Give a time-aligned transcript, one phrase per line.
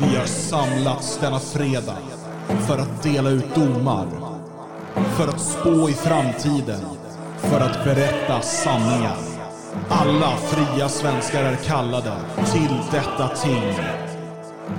[0.00, 1.96] Vi har samlats denna fredag
[2.66, 4.06] för att dela ut domar.
[4.94, 6.80] För att spå i framtiden.
[7.38, 9.16] För att berätta sanningar.
[9.88, 12.12] Alla fria svenskar är kallade
[12.52, 13.74] till detta ting.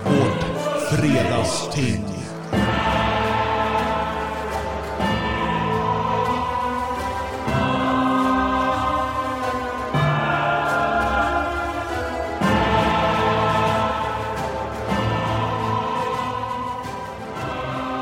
[0.05, 0.43] Vårt
[0.89, 2.18] fredagsting.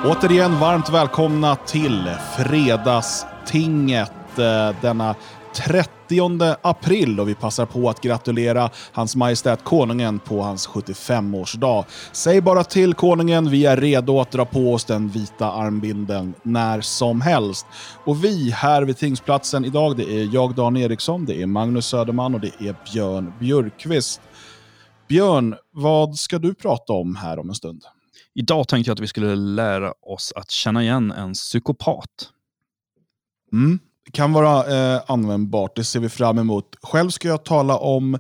[0.10, 5.16] Återigen varmt välkomna till Fredagstinget eh, denna
[5.56, 11.86] 30 april och vi passar på att gratulera Hans Majestät Konungen på hans 75-årsdag.
[12.12, 16.82] Säg bara till Konungen, vi är redo att dra på oss den vita armbinden när
[16.82, 17.66] som helst.
[18.06, 22.36] Och vi här vid Tingsplatsen idag, det är jag Dan Eriksson, det är Magnus Söderman
[22.36, 24.22] och det är Björn Björkqvist.
[25.08, 27.82] Björn, vad ska du prata om här om en stund?
[28.40, 32.30] Idag tänkte jag att vi skulle lära oss att känna igen en psykopat.
[33.54, 33.80] Mm.
[34.06, 36.76] Det kan vara eh, användbart, det ser vi fram emot.
[36.82, 38.20] Själv ska jag tala om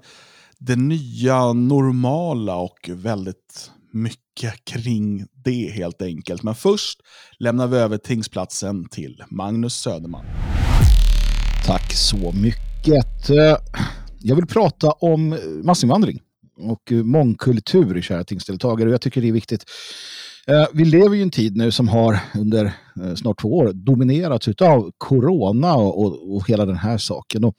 [0.59, 6.44] det nya normala och väldigt mycket kring det helt enkelt.
[6.44, 7.00] Men först
[7.40, 10.26] lämnar vi över tingsplatsen till Magnus Söderman.
[11.66, 13.30] Tack så mycket.
[14.20, 16.22] Jag vill prata om massinvandring
[16.58, 18.89] och eh, mångkultur, kära tingsdeltagare.
[18.89, 19.66] Jag tycker det är viktigt.
[20.47, 22.66] Eh, vi lever i en tid nu som har under
[23.03, 27.44] eh, snart två år dominerats av corona och, och hela den här saken.
[27.44, 27.55] Och,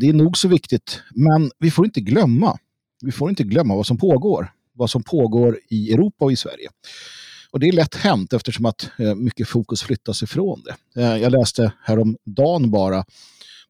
[0.00, 2.58] det är nog så viktigt, men vi får inte glömma.
[3.02, 4.52] Vi får inte glömma vad som pågår.
[4.74, 6.68] Vad som pågår i Europa och i Sverige.
[7.50, 11.02] Och det är lätt hänt eftersom att mycket fokus flyttas ifrån det.
[11.18, 13.04] Jag läste häromdagen bara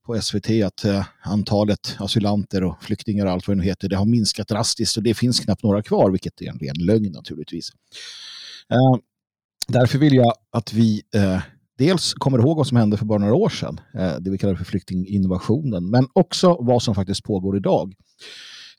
[0.06, 3.96] på SVT att eh, antalet asylanter och flyktingar och allt vad det nu heter, det
[3.96, 7.70] har minskat drastiskt och det finns knappt några kvar, vilket är en ren lögn naturligtvis.
[8.72, 9.00] Eh,
[9.68, 11.40] därför vill jag att vi eh,
[11.78, 14.54] dels kommer ihåg vad som hände för bara några år sedan, eh, det vi kallar
[14.54, 17.94] för flyktinginvasionen, men också vad som faktiskt pågår idag.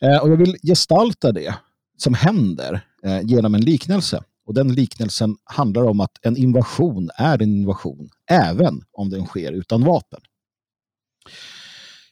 [0.02, 1.56] Eh, och jag vill gestalta det
[1.98, 4.24] som händer eh, genom en liknelse.
[4.46, 9.52] Och den liknelsen handlar om att en invasion är en invasion, även om den sker
[9.52, 10.20] utan vapen.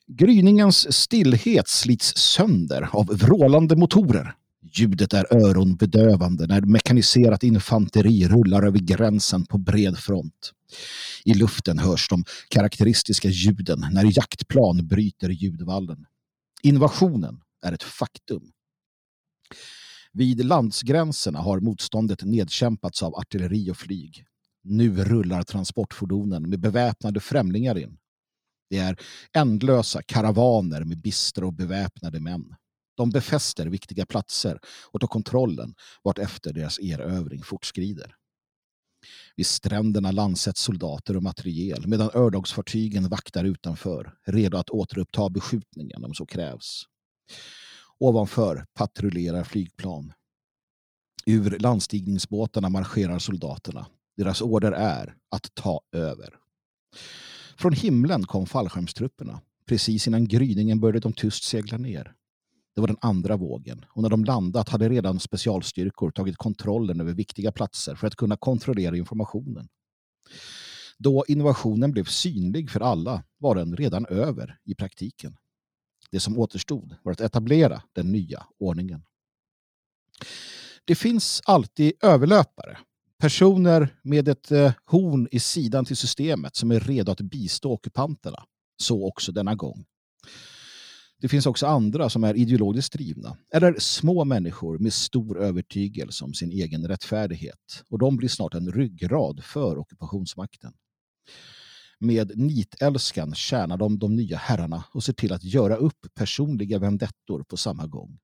[0.08, 4.36] Gryningens stillhet slits sönder av vrålande motorer.
[4.72, 10.54] Ljudet är öronbedövande när mekaniserat infanteri rullar över gränsen på bred front.
[11.26, 16.06] I luften hörs de karaktäristiska ljuden när jaktplan bryter ljudvallen.
[16.64, 18.52] Invasionen är ett faktum.
[20.14, 24.26] Vid landsgränserna har motståndet nedkämpats av artilleri och flyg.
[24.64, 27.98] Nu rullar transportfordonen med beväpnade främlingar in.
[28.70, 28.96] Det är
[29.34, 32.56] ändlösa karavaner med bistra och beväpnade män.
[32.98, 34.60] De befäster viktiga platser
[34.92, 38.16] och tar kontrollen vart efter deras erövring fortskrider.
[39.36, 46.14] Vid stränderna landsätts soldater och materiel medan örlogsfartygen vaktar utanför, redo att återuppta beskjutningen om
[46.14, 46.84] så krävs.
[48.00, 50.14] Ovanför patrullerar flygplan.
[51.26, 53.88] Ur landstigningsbåtarna marscherar soldaterna.
[54.18, 56.36] Deras order är att ta över.
[57.60, 59.42] Från himlen kom fallskärmstrupperna.
[59.66, 62.14] Precis innan gryningen började de tyst segla ner.
[62.76, 67.14] Det var den andra vågen och när de landat hade redan specialstyrkor tagit kontrollen över
[67.14, 69.68] viktiga platser för att kunna kontrollera informationen.
[70.98, 75.38] Då innovationen blev synlig för alla var den redan över i praktiken.
[76.12, 79.04] Det som återstod var att etablera den nya ordningen.
[80.86, 82.78] Det finns alltid överlöpare
[83.22, 88.44] Personer med ett eh, horn i sidan till systemet som är redo att bistå ockupanterna.
[88.78, 89.86] Så också denna gång.
[91.22, 93.38] Det finns också andra som är ideologiskt drivna.
[93.54, 97.84] Eller små människor med stor övertygelse om sin egen rättfärdighet.
[97.90, 100.74] Och de blir snart en ryggrad för ockupationsmakten.
[102.00, 107.44] Med nitälskan tjänar de de nya herrarna och ser till att göra upp personliga vendettor
[107.44, 108.20] på samma gång.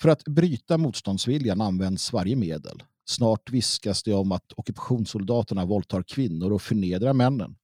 [0.00, 6.52] För att bryta motståndsviljan används varje medel Snart viskas det om att ockupationssoldaterna våldtar kvinnor
[6.52, 7.56] och förnedrar männen.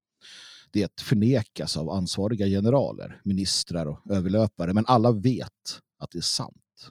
[0.70, 6.90] Det förnekas av ansvariga generaler, ministrar och överlöpare, men alla vet att det är sant.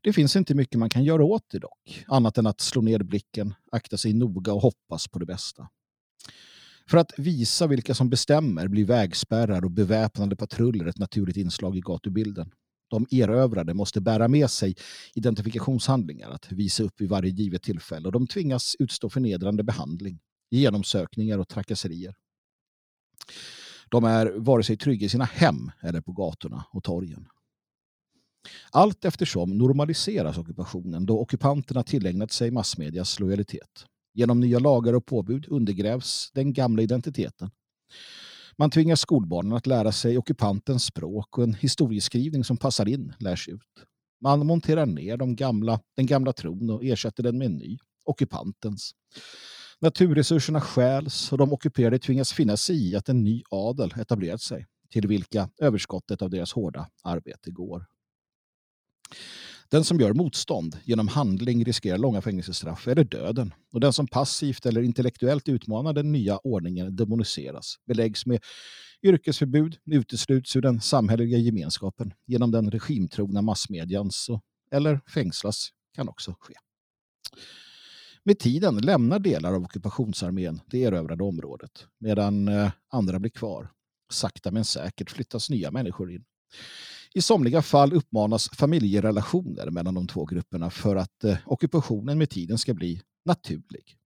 [0.00, 2.98] Det finns inte mycket man kan göra åt det dock, annat än att slå ner
[2.98, 5.68] blicken, akta sig noga och hoppas på det bästa.
[6.90, 11.80] För att visa vilka som bestämmer blir vägspärrar och beväpnade patruller ett naturligt inslag i
[11.80, 12.50] gatubilden
[12.90, 14.74] de erövrade måste bära med sig
[15.14, 20.20] identifikationshandlingar att visa upp vid varje givet tillfälle och de tvingas utstå förnedrande behandling,
[20.50, 22.14] genomsökningar och trakasserier.
[23.88, 27.28] De är vare sig trygga i sina hem eller på gatorna och torgen.
[28.70, 33.86] Allt eftersom normaliseras ockupationen då ockupanterna tillägnat sig massmedias lojalitet.
[34.14, 37.50] Genom nya lagar och påbud undergrävs den gamla identiteten.
[38.60, 43.48] Man tvingar skolbarnen att lära sig ockupantens språk och en historieskrivning som passar in lärs
[43.48, 43.86] ut.
[44.20, 48.92] Man monterar ner de gamla, den gamla tron och ersätter den med en ny, ockupantens.
[49.80, 54.66] Naturresurserna stjäls och de ockuperade tvingas finna sig i att en ny adel etablerat sig,
[54.90, 57.86] till vilka överskottet av deras hårda arbete går.
[59.70, 63.54] Den som gör motstånd genom handling riskerar långa fängelsestraff eller döden.
[63.72, 68.40] Och den som passivt eller intellektuellt utmanar den nya ordningen demoniseras, beläggs med
[69.02, 74.28] yrkesförbud, utesluts ur den samhälleliga gemenskapen genom den regimtrogna massmedians
[74.70, 76.54] eller fängslas kan också ske.
[78.24, 83.70] Med tiden lämnar delar av ockupationsarmén det erövrade området medan eh, andra blir kvar.
[84.12, 86.24] Sakta men säkert flyttas nya människor in.
[87.14, 92.58] I somliga fall uppmanas familjerelationer mellan de två grupperna för att eh, ockupationen med tiden
[92.58, 93.96] ska bli naturlig.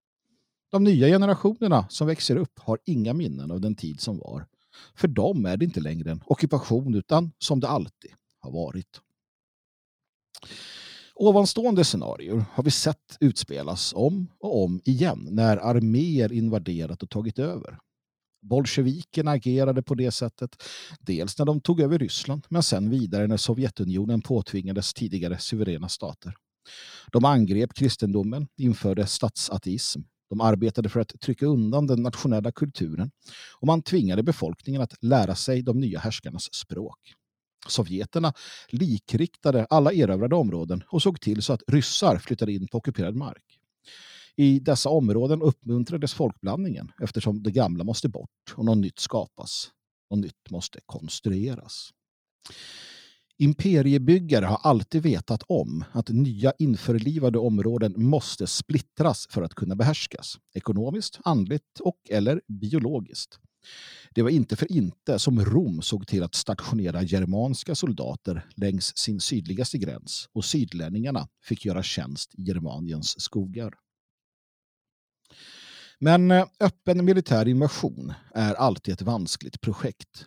[0.71, 4.47] De nya generationerna som växer upp har inga minnen av den tid som var.
[4.95, 8.11] För dem är det inte längre en ockupation utan som det alltid
[8.41, 9.01] har varit.
[11.15, 17.39] Ovanstående scenarier har vi sett utspelas om och om igen när arméer invaderat och tagit
[17.39, 17.79] över.
[18.45, 20.63] Bolsjevikerna agerade på det sättet,
[21.01, 26.35] dels när de tog över Ryssland, men sen vidare när Sovjetunionen påtvingades tidigare suveräna stater.
[27.13, 30.01] De angrep kristendomen, införde statsateism,
[30.31, 33.11] de arbetade för att trycka undan den nationella kulturen
[33.61, 36.99] och man tvingade befolkningen att lära sig de nya härskarnas språk.
[37.69, 38.33] Sovjeterna
[38.69, 43.59] likriktade alla erövrade områden och såg till så att ryssar flyttade in på ockuperad mark.
[44.37, 49.71] I dessa områden uppmuntrades folkblandningen eftersom det gamla måste bort och något nytt skapas.
[50.11, 51.91] Något nytt måste konstrueras.
[53.39, 60.39] Imperiebyggare har alltid vetat om att nya införlivade områden måste splittras för att kunna behärskas.
[60.55, 63.39] Ekonomiskt, andligt och eller biologiskt.
[64.15, 69.21] Det var inte för inte som Rom såg till att stationera germanska soldater längs sin
[69.21, 73.75] sydligaste gräns och sydlänningarna fick göra tjänst i Germaniens skogar.
[76.05, 80.27] Men eh, öppen militär invasion är alltid ett vanskligt projekt.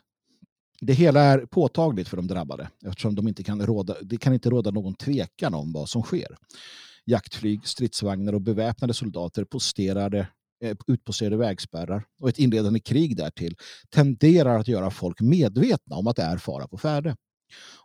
[0.82, 4.50] Det hela är påtagligt för de drabbade eftersom de inte kan råda, det kan inte
[4.50, 6.38] råda någon tvekan om vad som sker.
[7.06, 10.28] Jaktflyg, stridsvagnar och beväpnade soldater posterade
[10.64, 13.56] eh, utposterade vägspärrar och ett inledande krig därtill
[13.90, 17.16] tenderar att göra folk medvetna om att det är fara på färde.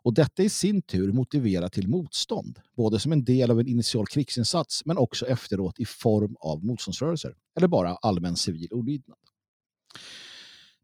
[0.03, 4.07] Och detta i sin tur motiverar till motstånd, både som en del av en initial
[4.07, 9.19] krigsinsats men också efteråt i form av motståndsrörelser eller bara allmän civil olydnad.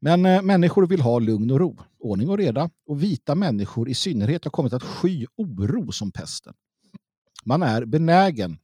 [0.01, 3.95] Men eh, människor vill ha lugn och ro, ordning och reda och vita människor i
[3.95, 6.55] synnerhet har kommit att sky oro som pesten.
[7.45, 8.59] Man är benägen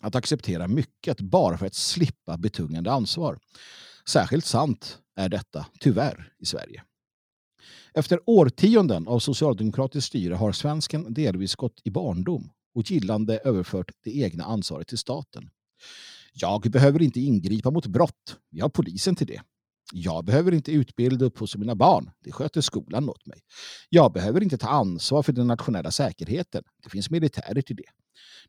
[0.00, 3.38] att acceptera mycket bara för att slippa betungande ansvar.
[4.08, 6.84] Särskilt sant är detta, tyvärr, i Sverige.
[7.94, 14.16] Efter årtionden av socialdemokratiskt styre har svensken delvis gått i barndom och gillande överfört det
[14.16, 15.50] egna ansvaret till staten.
[16.32, 18.36] Jag behöver inte ingripa mot brott.
[18.50, 19.42] Vi har polisen till det.
[19.92, 22.10] Jag behöver inte utbilda upp hos mina barn.
[22.24, 23.40] Det sköter skolan åt mig.
[23.88, 26.62] Jag behöver inte ta ansvar för den nationella säkerheten.
[26.82, 27.90] Det finns militärer till det.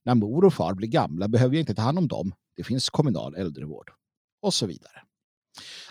[0.03, 2.33] När mor och far blir gamla behöver jag inte ta hand om dem.
[2.55, 3.91] Det finns kommunal äldrevård.
[4.41, 5.01] Och så vidare.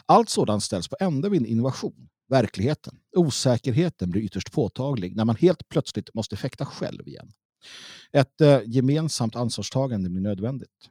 [0.06, 2.98] Allt sådant ställs på ända vid en innovation verkligheten.
[3.16, 7.32] Osäkerheten blir ytterst påtaglig när man helt plötsligt måste fäkta själv igen.
[8.12, 10.90] Ett eh, gemensamt ansvarstagande blir nödvändigt.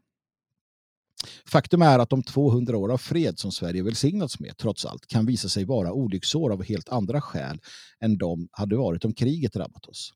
[1.45, 5.25] Faktum är att de 200 år av fred som Sverige välsignats med trots allt kan
[5.25, 7.59] visa sig vara olycksår av helt andra skäl
[7.99, 10.13] än de hade varit om kriget drabbat oss.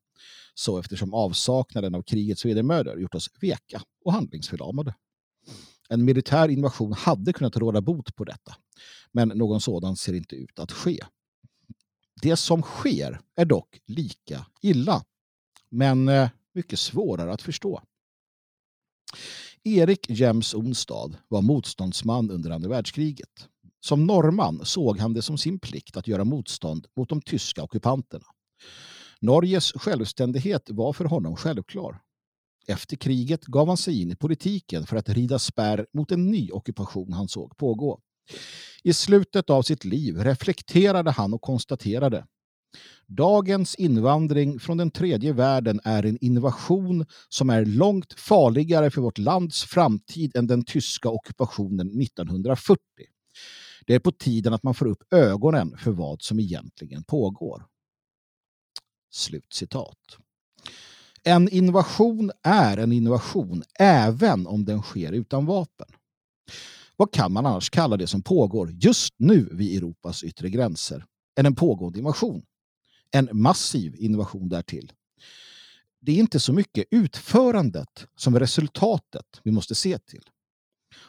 [0.53, 4.93] Så eftersom avsaknaden av krigets vedermödor gjort oss veka och handlingsförlamade.
[5.89, 8.55] En militär invasion hade kunnat råda bot på detta,
[9.11, 10.99] men någon sådan ser inte ut att ske.
[12.21, 15.03] Det som sker är dock lika illa,
[15.69, 17.81] men eh, mycket svårare att förstå.
[19.63, 23.47] Erik Jems Onstad var motståndsman under andra världskriget.
[23.79, 28.25] Som norrman såg han det som sin plikt att göra motstånd mot de tyska ockupanterna.
[29.19, 32.01] Norges självständighet var för honom självklar.
[32.67, 36.51] Efter kriget gav han sig in i politiken för att rida spärr mot en ny
[36.51, 38.00] ockupation han såg pågå.
[38.84, 42.25] I slutet av sitt liv reflekterade han och konstaterade
[43.08, 49.17] Dagens invandring från den tredje världen är en invasion som är långt farligare för vårt
[49.17, 52.79] lands framtid än den tyska ockupationen 1940.
[53.86, 57.65] Det är på tiden att man får upp ögonen för vad som egentligen pågår.
[59.12, 60.17] Slutcitat.
[61.23, 65.87] En invasion är en invasion även om den sker utan vapen.
[66.95, 71.05] Vad kan man annars kalla det som pågår just nu vid Europas yttre gränser
[71.39, 72.43] än en pågående invasion?
[73.11, 74.91] En massiv invasion därtill.
[75.99, 80.29] Det är inte så mycket utförandet som resultatet vi måste se till.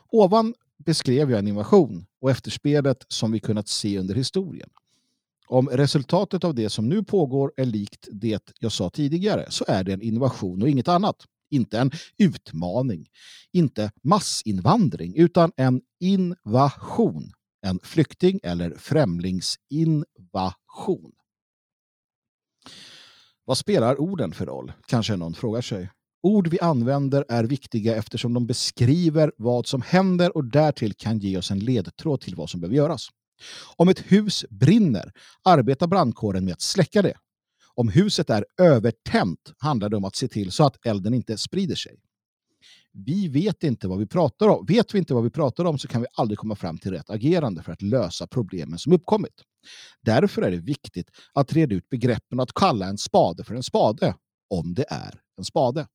[0.08, 0.54] Ovan
[0.84, 4.70] beskrev jag en invasion och efterspelet som vi kunnat se under historien.
[5.48, 9.84] Om resultatet av det som nu pågår är likt det jag sa tidigare så är
[9.84, 11.16] det en innovation och inget annat.
[11.50, 13.08] Inte en utmaning,
[13.52, 17.32] inte massinvandring, utan en invasion.
[17.62, 21.12] En flykting eller främlingsinvasion.
[23.44, 24.72] Vad spelar orden för roll?
[24.86, 25.90] Kanske någon frågar sig.
[26.22, 31.38] Ord vi använder är viktiga eftersom de beskriver vad som händer och därtill kan ge
[31.38, 33.08] oss en ledtråd till vad som behöver göras.
[33.76, 35.12] Om ett hus brinner
[35.44, 37.14] arbetar brandkåren med att släcka det.
[37.74, 41.74] Om huset är övertänt handlar det om att se till så att elden inte sprider
[41.74, 42.00] sig.
[42.92, 44.66] Vi vet inte vad vi pratar om.
[44.66, 47.10] Vet vi inte vad vi pratar om så kan vi aldrig komma fram till rätt
[47.10, 49.42] agerande för att lösa problemen som uppkommit.
[50.00, 53.62] Därför är det viktigt att reda ut begreppen och att kalla en spade för en
[53.62, 54.14] spade,
[54.50, 55.86] om det är en spade.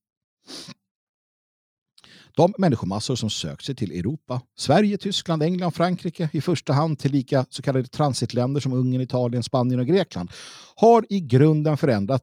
[2.36, 7.46] De människomassor som sökt sig till Europa, Sverige, Tyskland, England, Frankrike, i första hand tillika
[7.50, 10.30] så kallade transitländer som Ungern, Italien, Spanien och Grekland,
[10.76, 12.22] har i grunden förändrat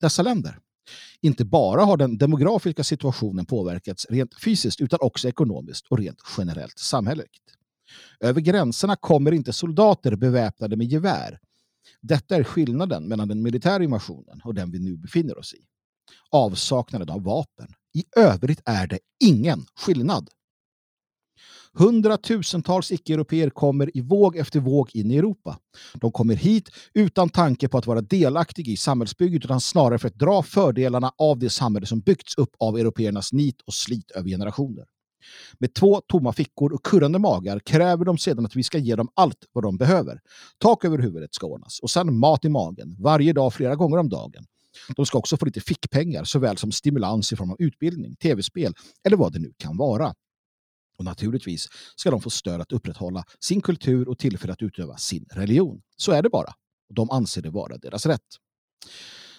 [0.00, 0.58] dessa länder.
[1.22, 6.78] Inte bara har den demografiska situationen påverkats rent fysiskt utan också ekonomiskt och rent generellt
[6.78, 7.42] samhälleligt.
[8.20, 11.38] Över gränserna kommer inte soldater beväpnade med gevär.
[12.02, 15.58] Detta är skillnaden mellan den militära invasionen och den vi nu befinner oss i.
[16.30, 17.74] Avsaknaden av vapen.
[17.94, 20.28] I övrigt är det ingen skillnad.
[21.72, 25.58] Hundratusentals icke-europeer kommer i våg efter våg in i Europa.
[25.94, 30.18] De kommer hit utan tanke på att vara delaktiga i samhällsbygget utan snarare för att
[30.18, 34.84] dra fördelarna av det samhälle som byggts upp av européernas nit och slit över generationer.
[35.58, 39.08] Med två tomma fickor och kurrande magar kräver de sedan att vi ska ge dem
[39.14, 40.20] allt vad de behöver.
[40.58, 44.08] Tak över huvudet ska ordnas och sen mat i magen varje dag flera gånger om
[44.08, 44.44] dagen.
[44.96, 48.74] De ska också få lite fickpengar såväl som stimulans i form av utbildning, tv-spel
[49.04, 50.14] eller vad det nu kan vara.
[50.98, 55.26] Och naturligtvis ska de få stöd att upprätthålla sin kultur och tillfälle att utöva sin
[55.30, 55.82] religion.
[55.96, 56.54] Så är det bara.
[56.94, 58.26] De anser det vara deras rätt.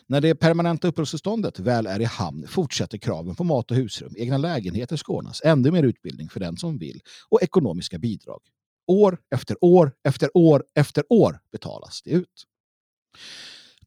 [0.07, 4.37] När det permanenta uppehållstillståndet väl är i hamn fortsätter kraven på mat och husrum, egna
[4.37, 8.41] lägenheter ska ordnas, ännu mer utbildning för den som vill och ekonomiska bidrag.
[8.87, 12.45] År efter år efter år efter år betalas det ut.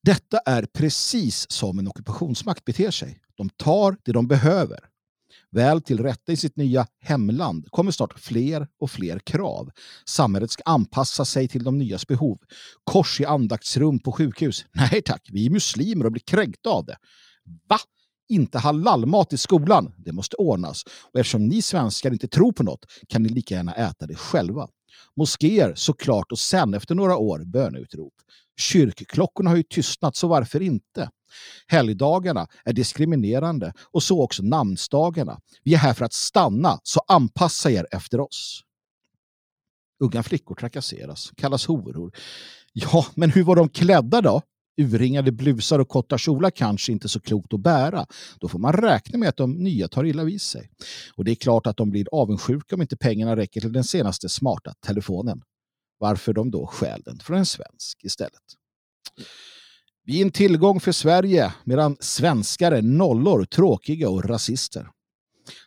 [0.04, 3.20] Detta är precis som en ockupationsmakt beter sig.
[3.36, 4.78] De tar det de behöver.
[5.50, 9.70] Väl till rätta i sitt nya hemland kommer snart fler och fler krav.
[10.08, 12.38] Samhället ska anpassa sig till de nyas behov.
[12.84, 14.64] Kors i andaktsrum på sjukhus.
[14.72, 16.96] Nej tack, vi är muslimer och blir kränkta av det.
[17.68, 17.78] Va?
[18.28, 19.92] Inte halalmat i skolan?
[19.96, 20.84] Det måste ordnas.
[21.12, 24.68] Och eftersom ni svenskar inte tror på något kan ni lika gärna äta det själva.
[25.16, 28.14] Moskéer såklart och sen efter några år böneutrop.
[28.56, 31.10] Kyrkklockorna har ju tystnat, så varför inte?
[31.66, 35.40] Helgdagarna är diskriminerande och så också namnsdagarna.
[35.62, 38.60] Vi är här för att stanna, så anpassa er efter oss.
[40.00, 42.12] Unga flickor trakasseras, kallas horor.
[42.72, 44.42] Ja, men hur var de klädda då?
[44.76, 48.06] Urringade blusar och korta kjolar kanske inte så klokt att bära.
[48.40, 50.70] Då får man räkna med att de nya tar illa vid sig.
[51.16, 54.28] Och det är klart att de blir avundsjuka om inte pengarna räcker till den senaste
[54.28, 55.42] smarta telefonen.
[56.04, 58.42] Varför de då stjäl den från en svensk istället.
[60.04, 64.88] Vi är en tillgång för Sverige medan svenskar är nollor, tråkiga och rasister.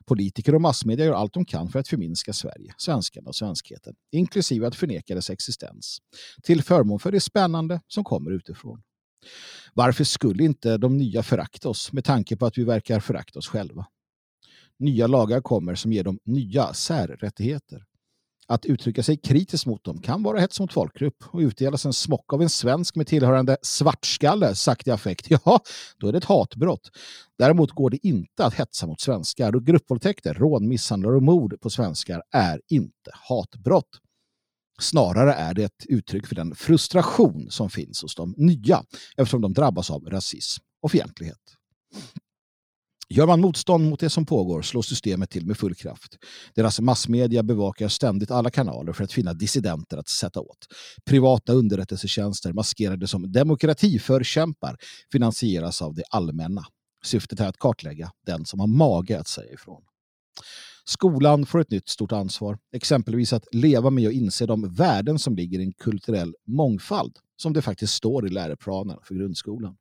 [0.05, 4.67] Politiker och massmedia gör allt de kan för att förminska Sverige, svenskarna och svenskheten, inklusive
[4.67, 5.97] att förneka dess existens,
[6.43, 8.81] till förmån för det spännande som kommer utifrån.
[9.73, 13.47] Varför skulle inte de nya förakta oss med tanke på att vi verkar förakta oss
[13.47, 13.85] själva?
[14.79, 17.86] Nya lagar kommer som ger dem nya särrättigheter.
[18.49, 22.33] Att uttrycka sig kritiskt mot dem kan vara hets mot folkgrupp och utdelas en smock
[22.33, 25.27] av en svensk med tillhörande svartskalle sagt i affekt.
[25.45, 25.59] Ja,
[25.97, 26.91] då är det ett hatbrott.
[27.37, 31.69] Däremot går det inte att hetsa mot svenskar och gruppvåldtäkter, rån, misshandlar och mord på
[31.69, 33.89] svenskar är inte hatbrott.
[34.79, 38.83] Snarare är det ett uttryck för den frustration som finns hos de nya
[39.17, 41.57] eftersom de drabbas av rasism och fientlighet.
[43.09, 46.17] Gör man motstånd mot det som pågår slår systemet till med full kraft.
[46.55, 50.67] Deras massmedia bevakar ständigt alla kanaler för att finna dissidenter att sätta åt.
[51.05, 54.77] Privata underrättelsetjänster maskerade som demokratiförkämpar
[55.11, 56.65] finansieras av det allmänna.
[57.03, 59.81] Syftet är att kartlägga den som har mage att säga ifrån.
[60.85, 65.35] Skolan får ett nytt stort ansvar, exempelvis att leva med och inse de värden som
[65.35, 69.77] ligger i en kulturell mångfald, som det faktiskt står i läroplanen för grundskolan.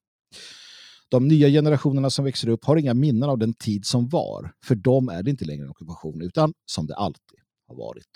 [1.09, 4.53] De nya generationerna som växer upp har inga minnen av den tid som var.
[4.65, 8.09] För dem är det inte längre en ockupation, utan som det alltid har varit.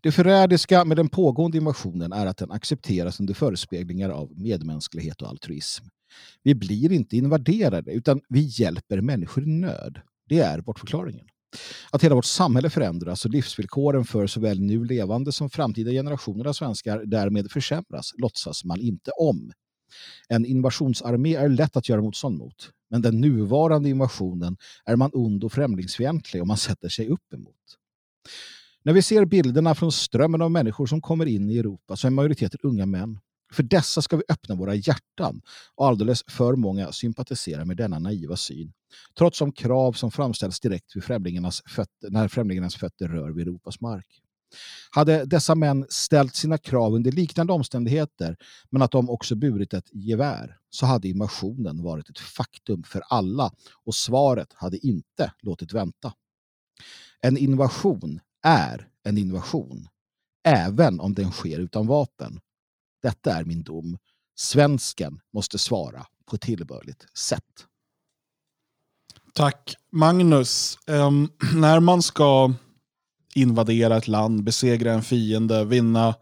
[0.00, 5.28] Det förrädiska med den pågående invasionen är att den accepteras under förespeglingar av medmänsklighet och
[5.28, 5.84] altruism.
[6.42, 10.00] Vi blir inte invaderade, utan vi hjälper människor i nöd.
[10.28, 11.26] Det är bortförklaringen.
[11.90, 16.52] Att hela vårt samhälle förändras och livsvillkoren för såväl nu levande som framtida generationer av
[16.52, 19.52] svenskar därmed försämras låtsas man inte om.
[20.28, 25.44] En invasionsarmé är lätt att göra motstånd mot, men den nuvarande invasionen är man ond
[25.44, 27.56] och främlingsfientlig om man sätter sig upp emot.
[28.82, 32.10] När vi ser bilderna från strömmen av människor som kommer in i Europa så är
[32.10, 33.18] majoriteten unga män.
[33.52, 35.42] För dessa ska vi öppna våra hjärtan
[35.74, 38.72] och alldeles för många sympatiserar med denna naiva syn.
[39.18, 43.80] Trots de krav som framställs direkt vid främlingarnas fötter, när främlingarnas fötter rör vid Europas
[43.80, 44.22] mark.
[44.90, 48.36] Hade dessa män ställt sina krav under liknande omständigheter
[48.70, 53.52] men att de också burit ett gevär så hade invasionen varit ett faktum för alla
[53.84, 56.12] och svaret hade inte låtit vänta.
[57.20, 59.88] En invasion är en invasion,
[60.44, 62.40] även om den sker utan vapen.
[63.02, 63.98] Detta är min dom.
[64.34, 67.66] Svensken måste svara på tillbörligt sätt.
[69.34, 70.78] Tack Magnus.
[70.86, 72.52] Um, när man ska
[73.34, 76.14] invadera ett land, besegra en fiende, vinna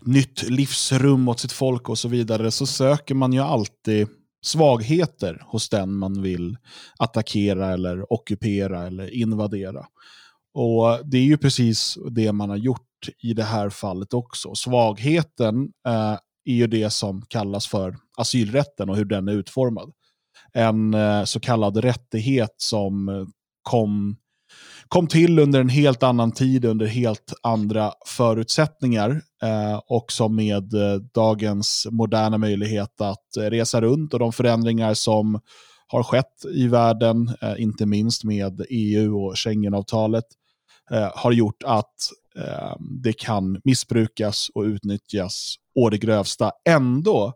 [0.00, 4.08] nytt livsrum åt sitt folk och så vidare så söker man ju alltid
[4.42, 6.56] svagheter hos den man vill
[6.98, 9.86] attackera eller ockupera eller invadera.
[10.54, 12.80] Och Det är ju precis det man har gjort
[13.22, 14.54] i det här fallet också.
[14.54, 19.92] Svagheten eh, är ju det som kallas för asylrätten och hur den är utformad.
[20.52, 23.26] En eh, så kallad rättighet som
[23.62, 24.16] kom,
[24.94, 30.94] kom till under en helt annan tid, under helt andra förutsättningar eh, också med eh,
[31.14, 35.40] dagens moderna möjlighet att eh, resa runt och de förändringar som
[35.86, 40.24] har skett i världen, eh, inte minst med EU och Schengenavtalet,
[40.90, 41.94] eh, har gjort att
[42.36, 46.52] eh, det kan missbrukas och utnyttjas å det grövsta.
[46.68, 47.32] Ändå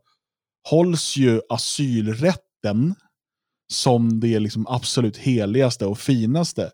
[0.70, 2.94] hålls ju asylrätten
[3.68, 6.70] som det liksom absolut heligaste och finaste,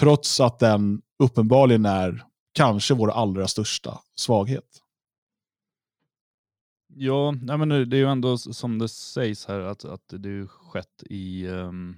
[0.00, 4.82] trots att den uppenbarligen är kanske vår allra största svaghet.
[6.94, 10.46] Ja, nej men det är ju ändå som det sägs här att, att det är
[10.46, 11.96] skett i um,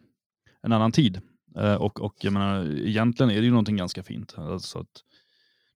[0.62, 1.20] en annan tid.
[1.58, 4.34] Uh, och, och jag menar, egentligen är det ju någonting ganska fint.
[4.36, 5.04] Alltså att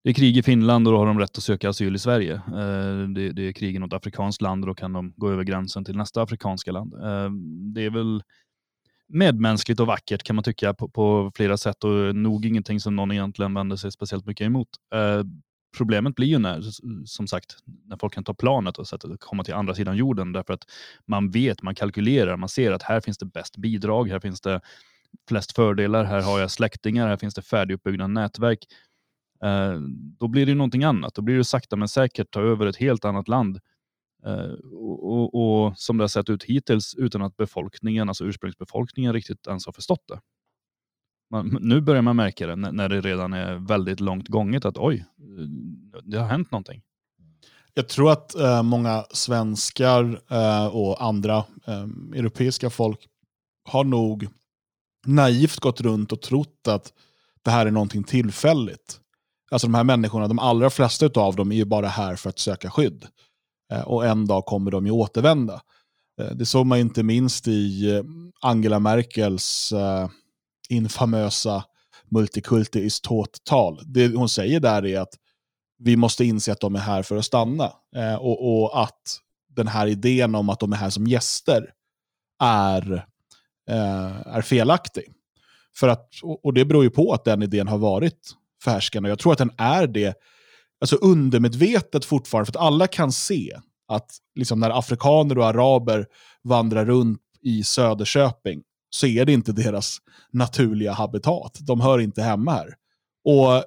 [0.04, 2.34] det är krig i Finland och då har de rätt att söka asyl i Sverige.
[2.34, 5.44] Uh, det, det, är krig i något afrikanskt land och då kan de gå över
[5.44, 6.94] gränsen till nästa afrikanska land.
[6.94, 7.30] Uh,
[7.74, 8.22] det är väl
[9.08, 13.12] medmänskligt och vackert kan man tycka på, på, flera sätt och nog ingenting som någon
[13.12, 14.68] egentligen vänder sig speciellt mycket emot.
[14.94, 15.22] Eh,
[15.76, 16.62] problemet blir ju när,
[17.06, 20.54] som sagt, när folk kan ta planet och sätta, komma till andra sidan jorden därför
[20.54, 20.64] att
[21.06, 24.60] man vet, man kalkylerar, man ser att här finns det bäst bidrag, här finns det
[25.28, 28.58] flest fördelar, här har jag släktingar, här finns det färdiguppbyggda nätverk.
[29.44, 29.80] Eh,
[30.18, 31.14] då blir det ju någonting annat.
[31.14, 33.60] Då blir det sakta men säkert ta över ett helt annat land Eh,
[34.26, 39.12] Eh, och, och, och, som det har sett ut hittills utan att befolkningen, alltså ursprungsbefolkningen
[39.12, 40.20] riktigt ens har förstått det.
[41.30, 45.04] Man, nu börjar man märka det när det redan är väldigt långt gånget att oj,
[45.18, 46.82] eh, det har hänt någonting.
[47.74, 53.08] Jag tror att eh, många svenskar eh, och andra eh, europeiska folk
[53.64, 54.28] har nog
[55.06, 56.92] naivt gått runt och trott att
[57.42, 59.00] det här är någonting tillfälligt.
[59.50, 62.38] Alltså de här människorna, de allra flesta av dem är ju bara här för att
[62.38, 63.06] söka skydd.
[63.72, 65.60] Eh, och en dag kommer de ju återvända.
[66.20, 68.02] Eh, det såg man inte minst i eh,
[68.40, 69.72] Angela Merkels
[70.68, 71.64] infamösa
[72.10, 73.00] multikulti is
[73.44, 73.80] tal.
[73.86, 75.14] Det hon säger där är att
[75.78, 77.72] vi måste inse att de är här för att stanna.
[78.20, 81.70] och, och, att den här idén om att de är här som gäster
[82.42, 83.06] är,
[84.26, 85.04] är felaktig.
[85.76, 88.30] För att, och det beror ju på att den idén har varit
[88.62, 89.08] förhärskande.
[89.08, 90.18] Jag tror att den är det
[90.84, 96.06] alltså undermedvetet fortfarande, för att alla kan se att liksom när afrikaner och araber
[96.42, 99.98] vandrar runt i Söderköping så är det inte deras
[100.32, 101.58] naturliga habitat.
[101.60, 102.74] De hör inte hemma här.
[103.24, 103.62] Och eh,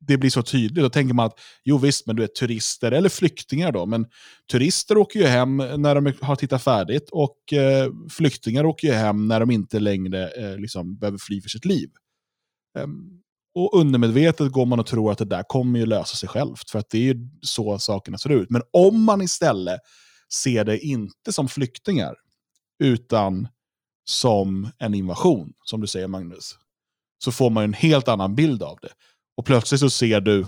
[0.00, 0.84] det blir så tydligt.
[0.84, 3.86] Då tänker man att jo visst, men du är turister eller flyktingar då.
[3.86, 4.06] Men
[4.52, 9.28] turister åker ju hem när de har tittat färdigt och eh, flyktingar åker ju hem
[9.28, 11.90] när de inte längre eh, liksom behöver fly för sitt liv.
[12.78, 13.22] Um,
[13.54, 16.78] och undermedvetet går man och tror att det där kommer ju lösa sig självt, för
[16.78, 18.50] att det är ju så sakerna ser ut.
[18.50, 19.80] Men om man istället
[20.32, 22.14] ser det inte som flyktingar,
[22.82, 23.48] utan
[24.04, 26.56] som en invasion, som du säger Magnus,
[27.24, 28.92] så får man en helt annan bild av det.
[29.36, 30.46] Och plötsligt så ser du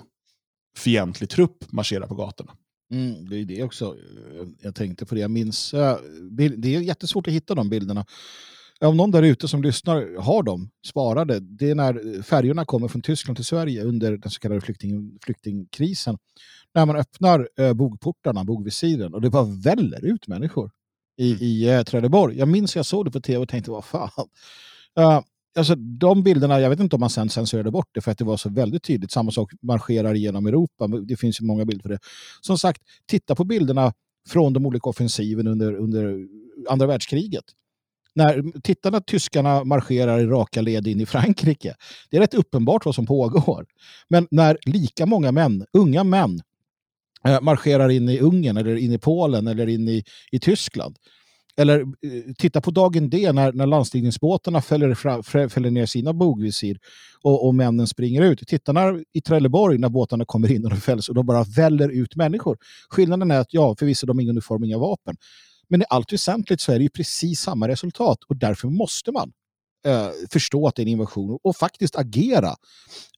[0.77, 2.53] fientlig trupp marschera på gatorna.
[2.93, 3.97] Mm, det är det också.
[4.61, 5.21] Jag tänkte på det.
[5.21, 5.99] Jag minns, eh,
[6.57, 8.07] det är jättesvårt att hitta de bilderna.
[8.85, 13.03] Om någon där ute som lyssnar har dem sparade, det är när färjorna kommer från
[13.03, 16.19] Tyskland till Sverige under den så kallade flykting, flyktingkrisen.
[16.75, 20.71] När man öppnar eh, bogportarna, bogvisiren, och det bara väller ut människor
[21.17, 21.43] i, mm.
[21.43, 22.39] i eh, Trelleborg.
[22.39, 24.11] Jag minns jag såg det på tv och tänkte, vad fan.
[25.01, 25.21] Uh,
[25.59, 28.25] alltså, de bilderna, jag vet inte om man sen censurerade bort det för att det
[28.25, 29.13] var så väldigt tydligt.
[29.13, 30.87] Samma sak marscherar genom Europa.
[30.87, 31.99] Det finns ju många bilder på det.
[32.41, 33.93] Som sagt, titta på bilderna
[34.29, 36.27] från de olika offensiven under, under
[36.69, 37.45] andra världskriget.
[38.15, 41.75] När, titta när tyskarna marscherar i raka led in i Frankrike.
[42.11, 43.67] Det är rätt uppenbart vad som pågår.
[44.09, 46.41] Men när lika många män, unga män,
[47.25, 50.97] eh, marscherar in i Ungern eller in i Polen eller in i, i Tyskland
[51.57, 56.79] eller eh, titta på dagen D när, när landstigningsbåtarna fäller, fäller ner sina bogvisir
[57.23, 58.49] och, och männen springer ut.
[58.49, 61.89] Titta när, i Trelleborg när båtarna kommer in och de fälls och de bara väller
[61.89, 62.59] ut människor.
[62.91, 65.17] Skillnaden är att ja, förvisso de har ingen uniform, inga vapen.
[65.69, 69.33] Men i allt väsentligt så är det ju precis samma resultat och därför måste man
[69.87, 72.57] eh, förstå att det är en invasion och faktiskt agera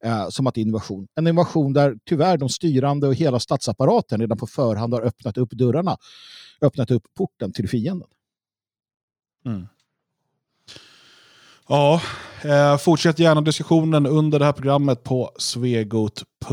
[0.03, 1.09] eh, som att det är en invasion.
[1.15, 5.51] En invasion där tyvärr de styrande och hela statsapparaten redan på förhand har öppnat upp
[5.51, 5.97] dörrarna,
[6.61, 8.09] öppnat upp porten till fienden.
[9.47, 9.67] Mm.
[11.69, 12.01] Ja,
[12.45, 16.53] eh, fortsätt gärna diskussionen under det här programmet på svegot.se.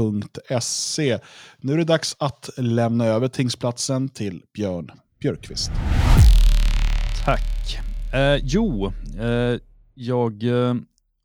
[1.57, 5.71] Nu är det dags att lämna över tingsplatsen till Björn Björkqvist.
[7.25, 7.79] Tack.
[8.13, 9.59] Eh, jo, eh,
[9.93, 10.75] jag eh,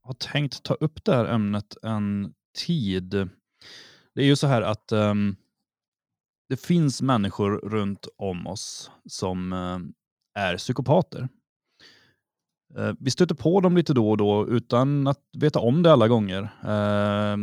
[0.03, 3.11] har tänkt ta upp det här ämnet en tid.
[4.15, 5.37] Det är ju så här att ehm,
[6.49, 9.79] det finns människor runt om oss som eh,
[10.43, 11.29] är psykopater.
[12.79, 16.09] Eh, vi stöter på dem lite då och då utan att veta om det alla
[16.09, 16.43] gånger.
[16.65, 17.37] Eh,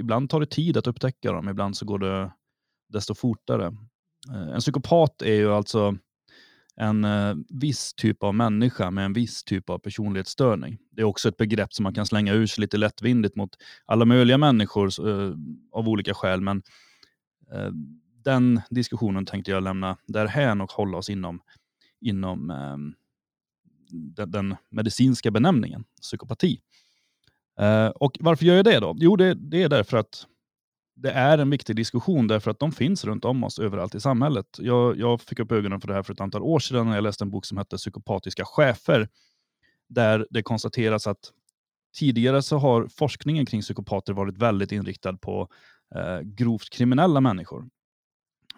[0.00, 2.32] ibland tar det tid att upptäcka dem, ibland så går det
[2.92, 3.76] desto fortare.
[4.28, 5.96] Eh, en psykopat är ju alltså
[6.76, 10.78] en eh, viss typ av människa med en viss typ av personlighetsstörning.
[10.90, 13.50] Det är också ett begrepp som man kan slänga ur sig lite lättvindigt mot
[13.86, 15.34] alla möjliga människor eh,
[15.72, 16.62] av olika skäl, men
[18.24, 21.40] den diskussionen tänkte jag lämna därhän och hålla oss inom,
[22.00, 22.94] inom ehm,
[23.90, 26.60] den, den medicinska benämningen, psykopati.
[27.94, 28.94] Och varför gör jag det då?
[28.98, 30.26] Jo, det, det är därför att
[31.02, 34.46] det är en viktig diskussion därför att de finns runt om oss överallt i samhället.
[34.58, 37.02] Jag, jag fick upp ögonen för det här för ett antal år sedan när jag
[37.02, 39.08] läste en bok som hette Psykopatiska chefer,
[39.88, 41.32] där det konstateras att
[41.98, 45.48] tidigare så har forskningen kring psykopater varit väldigt inriktad på
[45.94, 47.68] eh, grovt kriminella människor.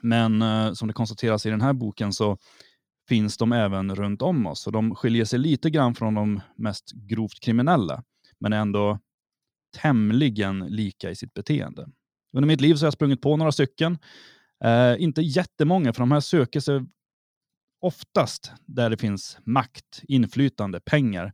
[0.01, 2.39] Men eh, som det konstateras i den här boken så
[3.09, 4.67] finns de även runt om oss.
[4.67, 8.03] Och de skiljer sig lite grann från de mest grovt kriminella,
[8.39, 8.99] men är ändå
[9.77, 11.89] tämligen lika i sitt beteende.
[12.33, 13.99] Under mitt liv så har jag sprungit på några stycken.
[14.65, 16.81] Eh, inte jättemånga, för de här söker sig
[17.81, 21.33] oftast där det finns makt, inflytande, pengar.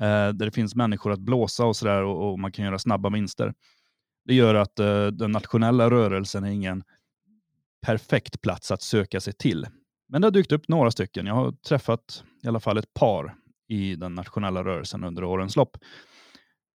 [0.00, 3.10] Eh, där det finns människor att blåsa och sådär och, och, man kan göra snabba
[3.10, 3.54] vinster.
[4.24, 6.82] Det gör att eh, den nationella rörelsen är ingen
[7.82, 9.66] perfekt plats att söka sig till.
[10.08, 11.26] Men det har dykt upp några stycken.
[11.26, 13.34] Jag har träffat i alla fall ett par
[13.68, 15.76] i den nationella rörelsen under årens lopp.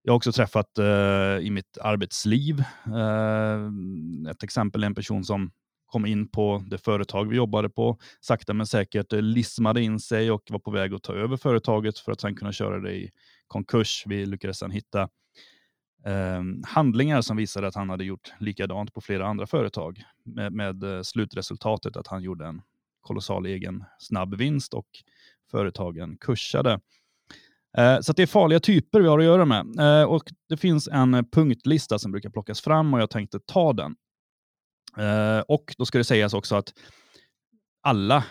[0.08, 5.52] Jag har också träffat eh, i mitt arbetsliv, eh, ett exempel är en person som
[5.86, 10.32] kom in på det företag vi jobbade på, sakta men säkert eh, lismade in sig
[10.32, 13.12] och var på väg att ta över företaget för att sedan kunna köra det i
[13.48, 14.04] konkurs.
[14.08, 15.02] Vi lyckades sedan hitta
[16.06, 20.84] eh, handlingar som visade att han hade gjort likadant på flera andra företag med, med
[20.84, 22.62] eh, slutresultatet att han gjorde en
[23.02, 24.88] kolossal egen snabb vinst och
[25.52, 26.80] företagen kursade.
[27.78, 29.80] Eh, så det är farliga typer vi har att göra med.
[29.80, 33.96] Eh, och Det finns en punktlista som brukar plockas fram och jag tänkte ta den.
[34.98, 36.74] Eh, och Då ska det sägas också att
[37.82, 38.24] alla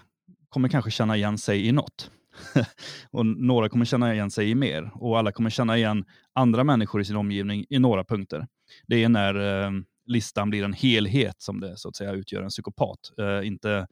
[0.48, 2.11] kommer kanske känna igen sig i något.
[3.11, 7.00] och Några kommer känna igen sig i mer och alla kommer känna igen andra människor
[7.00, 8.46] i sin omgivning i några punkter.
[8.87, 12.98] Det är när listan blir en helhet som det så att säga utgör en psykopat,
[13.44, 13.87] inte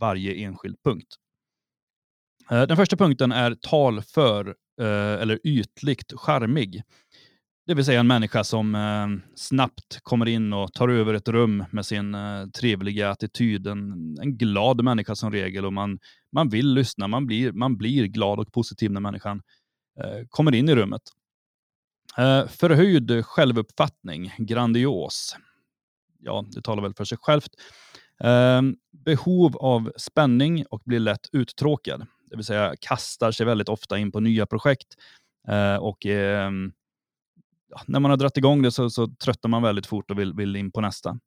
[0.00, 1.14] varje enskild punkt.
[2.48, 6.82] Den första punkten är tal för Eh, eller ytligt charmig.
[7.66, 11.64] Det vill säga en människa som eh, snabbt kommer in och tar över ett rum
[11.70, 13.66] med sin eh, trevliga attityd.
[13.66, 15.98] En, en, glad människa som regel och man,
[16.32, 17.08] man vill lyssna.
[17.08, 19.42] Man blir, man blir glad och positiv när människan
[20.28, 21.02] kommer in i rummet.
[22.48, 25.36] Förhöjd självuppfattning, grandios.
[26.18, 27.50] Ja, det talar väl för sig självt.
[28.90, 34.12] Behov av spänning och blir lätt uttråkad det vill säga kastar sig väldigt ofta in
[34.12, 34.96] på nya projekt.
[35.48, 36.50] Eh, och eh,
[37.86, 40.56] När man har dragit igång det så, så tröttar man väldigt fort och vill, vill
[40.56, 41.18] in på nästa.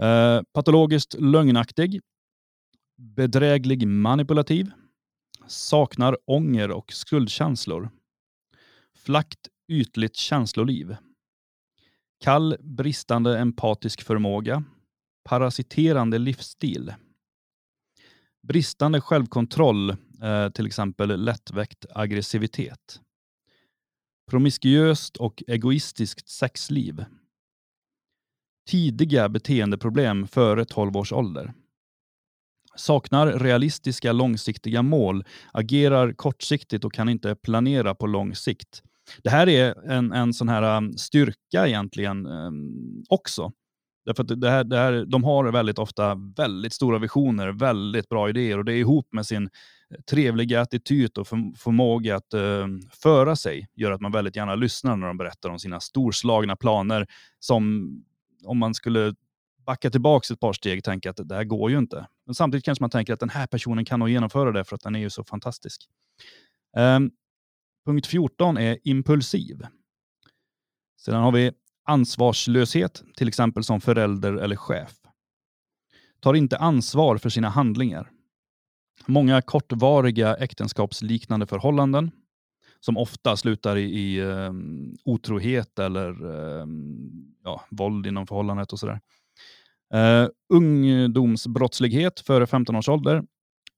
[0.00, 2.00] Eh, patologiskt lögnaktig.
[2.96, 4.70] Bedräglig manipulativ.
[5.46, 7.90] Saknar ånger och skuldkänslor.
[8.96, 10.96] Flackt ytligt känsloliv.
[12.20, 14.64] Kall bristande empatisk förmåga.
[15.24, 16.94] Parasiterande livsstil.
[18.42, 23.00] Bristande självkontroll, eh, till exempel lättväckt aggressivitet.
[24.30, 27.04] Promiskuöst och egoistiskt sexliv.
[28.68, 31.52] Tidiga beteendeproblem före 12 års ålder.
[32.76, 38.82] Saknar realistiska långsiktiga mål, agerar kortsiktigt och kan inte planera på lång sikt.
[39.22, 43.52] Det här är en, en sån här um, styrka egentligen um, också.
[44.04, 48.28] Därför att det här, det här, de har väldigt ofta väldigt stora visioner, väldigt bra
[48.28, 49.44] idéer och det är ihop med sin
[49.90, 52.66] eh, trevliga attityd och förmåga att uh,
[53.02, 57.06] föra sig gör att man väldigt gärna lyssnar när de berättar om sina storslagna planer
[57.38, 57.90] som
[58.44, 59.14] om man skulle
[59.66, 62.06] backa tillbaka ett par steg och tänka att det här går ju inte.
[62.26, 64.82] Men samtidigt kanske man tänker att den här personen kan nog genomföra det för att
[64.82, 65.88] den är ju så fantastisk.
[66.76, 67.10] Um,
[67.86, 69.66] punkt 14 är impulsiv.
[70.96, 71.52] Sedan har vi
[71.90, 74.92] ansvarslöshet, till exempel som förälder eller chef.
[76.20, 78.10] Tar inte ansvar för sina handlingar.
[79.06, 82.10] Många kortvariga äktenskapsliknande förhållanden
[82.80, 87.10] som ofta slutar i, i um, otrohet eller um,
[87.44, 89.00] ja, våld inom förhållandet och sådär.
[89.94, 93.22] Uh, ungdomsbrottslighet före 15 års ålder.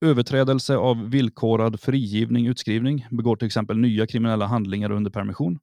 [0.04, 5.58] Överträdelse av villkorad frigivning, utskrivning, begår till exempel nya kriminella handlingar under permission.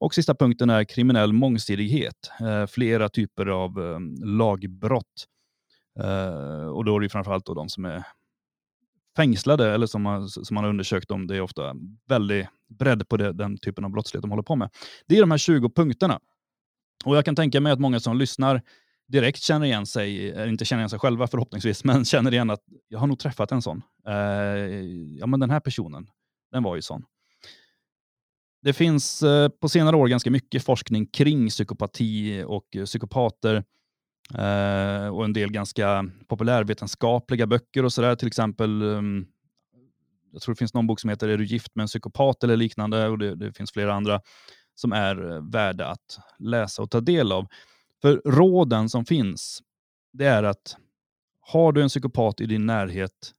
[0.00, 5.26] Och sista punkten är kriminell mångsidighet, eh, flera typer av ehm, lagbrott.
[6.00, 8.04] Eh, och då är det framförallt då de som är
[9.16, 11.74] fängslade eller som man, som man har undersökt om, det är ofta
[12.08, 14.70] väldigt bredd på det, den typen av brottslighet de håller på med.
[15.06, 16.20] Det är de här 20 punkterna.
[17.04, 18.62] Och Jag kan tänka mig att många som lyssnar
[19.08, 22.62] direkt känner igen sig, eh, inte känner igen sig själva förhoppningsvis, men känner igen att
[22.88, 23.82] jag har nog träffat en sån.
[24.06, 24.14] Eh,
[25.18, 26.06] ja, men den här personen,
[26.52, 27.04] den var ju sån.
[28.62, 33.64] Det finns eh, på senare år ganska mycket forskning kring psykopati och eh, psykopater
[34.34, 38.16] eh, och en del ganska populärvetenskapliga böcker och sådär.
[38.16, 39.26] Till exempel, ehm,
[40.32, 42.56] jag tror det finns någon bok som heter Är du gift med en psykopat eller
[42.56, 44.20] liknande och det, det finns flera andra
[44.74, 47.46] som är värda att läsa och ta del av.
[48.02, 49.62] För råden som finns,
[50.12, 50.76] det är att
[51.40, 53.32] har du en psykopat i din närhet,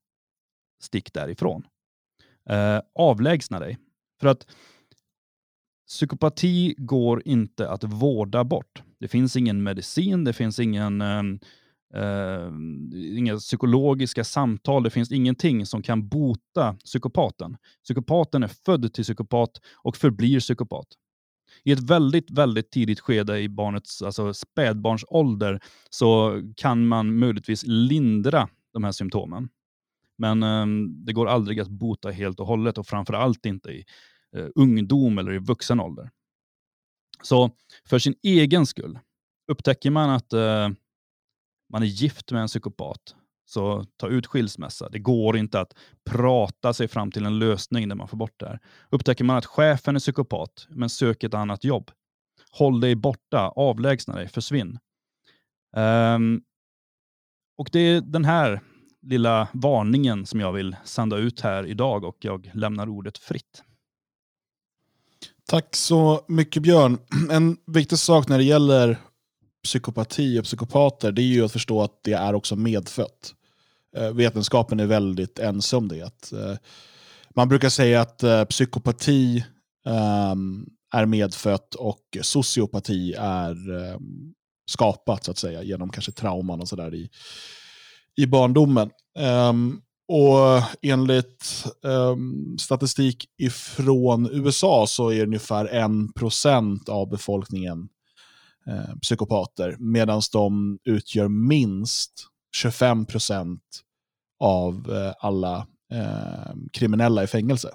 [0.82, 1.64] stick därifrån.
[2.50, 3.78] Eh, avlägsna dig.
[4.20, 4.48] För att
[5.92, 8.84] psykopati går inte att vårda bort.
[9.00, 11.24] Det finns ingen medicin, det finns ingen, eh,
[11.94, 12.52] eh,
[13.18, 17.58] inga psykologiska samtal, det finns ingenting som kan bota psykopaten.
[17.84, 20.88] Psykopaten är född till psykopat och förblir psykopat.
[21.64, 28.50] I ett väldigt, väldigt tidigt skede i barnets alltså spädbarnsålder så kan man möjligtvis lindra
[28.74, 29.50] de här symptomen.
[30.18, 30.66] Men eh,
[31.06, 33.86] det går aldrig att bota helt och hållet och framförallt inte i
[34.36, 36.10] Eh, ungdom eller i vuxen ålder.
[37.22, 37.52] Så
[37.86, 39.00] för sin egen skull,
[39.52, 40.70] upptäcker man att eh,
[41.70, 43.16] man är gift med en psykopat,
[43.46, 44.90] så ta ut skilsmässa.
[44.90, 45.74] Det går inte att
[46.10, 48.60] prata sig fram till en lösning där man får bort det här.
[48.90, 51.92] Upptäcker man att chefen är psykopat, men sök ett annat jobb.
[52.52, 54.80] Håll dig borta, avlägsna dig, försvinn.
[55.76, 56.44] Um,
[57.58, 58.62] och Det är den här
[59.02, 63.64] lilla varningen som jag vill sända ut här idag och jag lämnar ordet fritt.
[65.52, 66.98] Tack så mycket Björn.
[67.32, 68.98] En viktig sak när det gäller
[69.64, 73.34] psykopati och psykopater det är ju att förstå att det är också medfött.
[73.98, 76.32] Eh, vetenskapen är väldigt ense om det.
[76.34, 76.58] Eh,
[77.36, 79.46] man brukar säga att eh, psykopati
[79.86, 84.34] ehm, är medfött och sociopati är ehm,
[84.66, 87.10] skapat så att säga genom kanske trauman och sådär i,
[88.16, 88.90] i barndomen.
[89.20, 89.82] Um,
[90.12, 97.90] och enligt um, statistik ifrån USA så är ungefär 1% av befolkningen
[98.68, 102.12] uh, psykopater, medan de utgör minst
[102.64, 103.60] 25%
[104.40, 107.70] av uh, alla uh, kriminella i fängelse.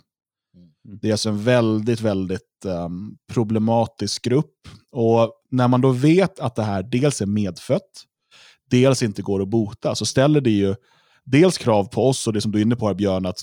[0.56, 1.00] Mm.
[1.00, 4.68] Det är alltså en väldigt, väldigt um, problematisk grupp.
[4.92, 8.04] Och när man då vet att det här dels är medfött,
[8.70, 10.74] dels inte går att bota, så ställer det ju
[11.26, 13.38] dels krav på oss och det som du är inne på här Björn, att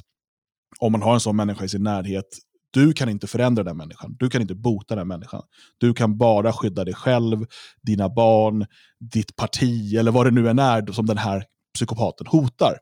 [0.79, 2.25] om man har en sån människa i sin närhet,
[2.71, 4.15] du kan inte förändra den människan.
[4.19, 5.41] Du kan inte bota den människan.
[5.77, 7.45] Du kan bara skydda dig själv,
[7.81, 8.65] dina barn,
[8.99, 12.77] ditt parti eller vad det nu än är som den här psykopaten hotar.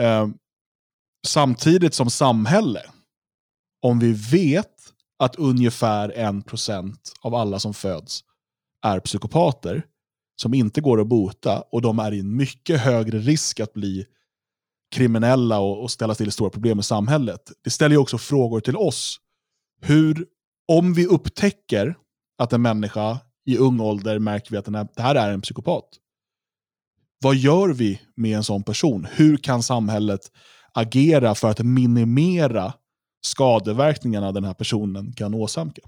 [0.00, 0.28] Eh,
[1.26, 2.82] samtidigt som samhälle,
[3.82, 4.66] om vi vet
[5.18, 8.20] att ungefär en procent av alla som föds
[8.86, 9.84] är psykopater,
[10.40, 14.06] som inte går att bota och de är i en mycket högre risk att bli
[14.90, 17.52] kriminella och, och ställa till stora problem i samhället.
[17.64, 19.20] Det ställer ju också frågor till oss.
[19.80, 20.26] Hur,
[20.68, 21.94] om vi upptäcker
[22.38, 25.40] att en människa i ung ålder märker vi att den här, det här är en
[25.40, 25.88] psykopat.
[27.22, 29.06] Vad gör vi med en sån person?
[29.10, 30.32] Hur kan samhället
[30.72, 32.72] agera för att minimera
[33.22, 35.82] skadeverkningarna den här personen kan åsamka?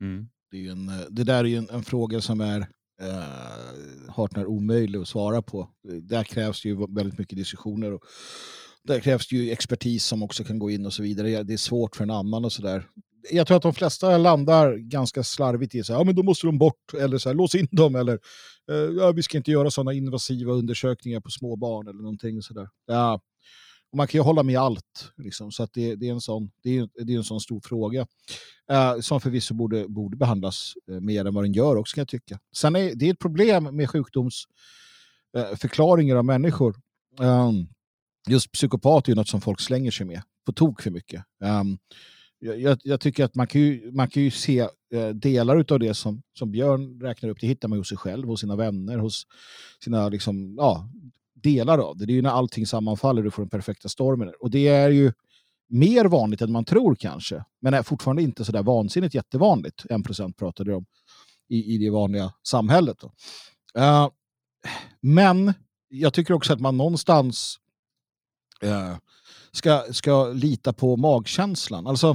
[0.00, 0.28] Mm.
[0.54, 2.60] Det, är en, eh, det där är ju en, en fråga som är
[3.00, 5.68] eh, hart när omöjlig att svara på.
[6.02, 7.92] Där krävs det ju väldigt mycket diskussioner.
[7.92, 8.02] Och
[8.84, 11.42] där krävs det ju expertis som också kan gå in och så vidare.
[11.42, 12.86] Det är svårt för en annan och sådär.
[13.30, 16.58] Jag tror att de flesta landar ganska slarvigt i att ja, men då måste de
[16.58, 18.18] bort eller så här, lås in dem eller
[18.70, 22.68] eh, ja, vi ska inte göra sådana invasiva undersökningar på små barn eller någonting sådär.
[22.86, 23.20] Ja,
[23.94, 25.12] och man kan ju hålla med allt.
[25.16, 27.60] Liksom, så att det, det, är en sån, det, är, det är en sån stor
[27.60, 28.06] fråga.
[28.70, 32.08] Eh, som förvisso borde, borde behandlas eh, mer än vad den gör också kan jag
[32.08, 32.38] tycka.
[32.56, 36.76] Sen är det är ett problem med sjukdomsförklaringar eh, av människor.
[37.20, 37.68] Um,
[38.28, 41.24] just psykopat är ju något som folk slänger sig med på tok för mycket.
[41.40, 41.78] Um,
[42.38, 45.94] jag, jag, tycker att man kan ju, man kan ju se eh, delar av det
[45.94, 47.40] som, som Björn räknar upp.
[47.40, 49.26] Det hittar man hos sig själv, hos sina vänner, hos
[49.84, 50.88] sina liksom, ja,
[51.44, 52.06] delar av det.
[52.06, 54.32] Det är ju när allting sammanfaller du får den perfekta stormen.
[54.40, 55.12] Och det är ju
[55.68, 57.44] mer vanligt än man tror kanske.
[57.60, 59.84] Men är fortfarande inte så där vansinnigt jättevanligt.
[59.90, 60.86] En procent pratade de om
[61.48, 63.04] i, i det vanliga samhället.
[63.78, 64.08] Uh,
[65.00, 65.54] men
[65.88, 67.58] jag tycker också att man någonstans
[68.64, 68.96] uh,
[69.52, 71.86] ska, ska lita på magkänslan.
[71.86, 72.10] Alltså,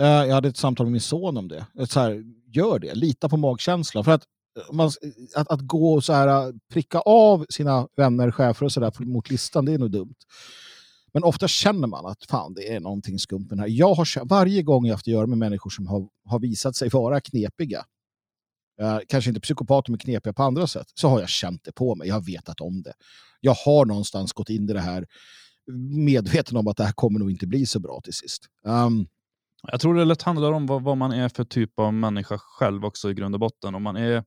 [0.00, 1.66] uh, jag hade ett samtal med min son om det.
[1.88, 4.04] Så här, gör det, lita på magkänslan.
[4.04, 4.24] För att
[4.72, 4.90] man,
[5.34, 9.30] att, att gå och så här, äh, pricka av sina vänner, chefer och sådär mot
[9.30, 10.14] listan, det är nog dumt.
[11.12, 13.68] Men ofta känner man att fan, det är någonting skumt med den här.
[13.68, 16.88] Jag har, varje gång jag haft att göra med människor som har, har visat sig
[16.88, 17.84] vara knepiga,
[18.80, 21.94] eh, kanske inte psykopater men knepiga på andra sätt, så har jag känt det på
[21.94, 22.08] mig.
[22.08, 22.92] Jag har vetat om det.
[23.40, 25.06] Jag har någonstans gått in i det här
[25.96, 28.46] medveten om att det här kommer nog inte bli så bra till sist.
[28.64, 29.06] Um,
[29.72, 32.84] jag tror det lätt handlar om vad, vad, man är för typ av människa själv
[32.84, 33.74] också i grund och botten.
[33.74, 34.24] Om man är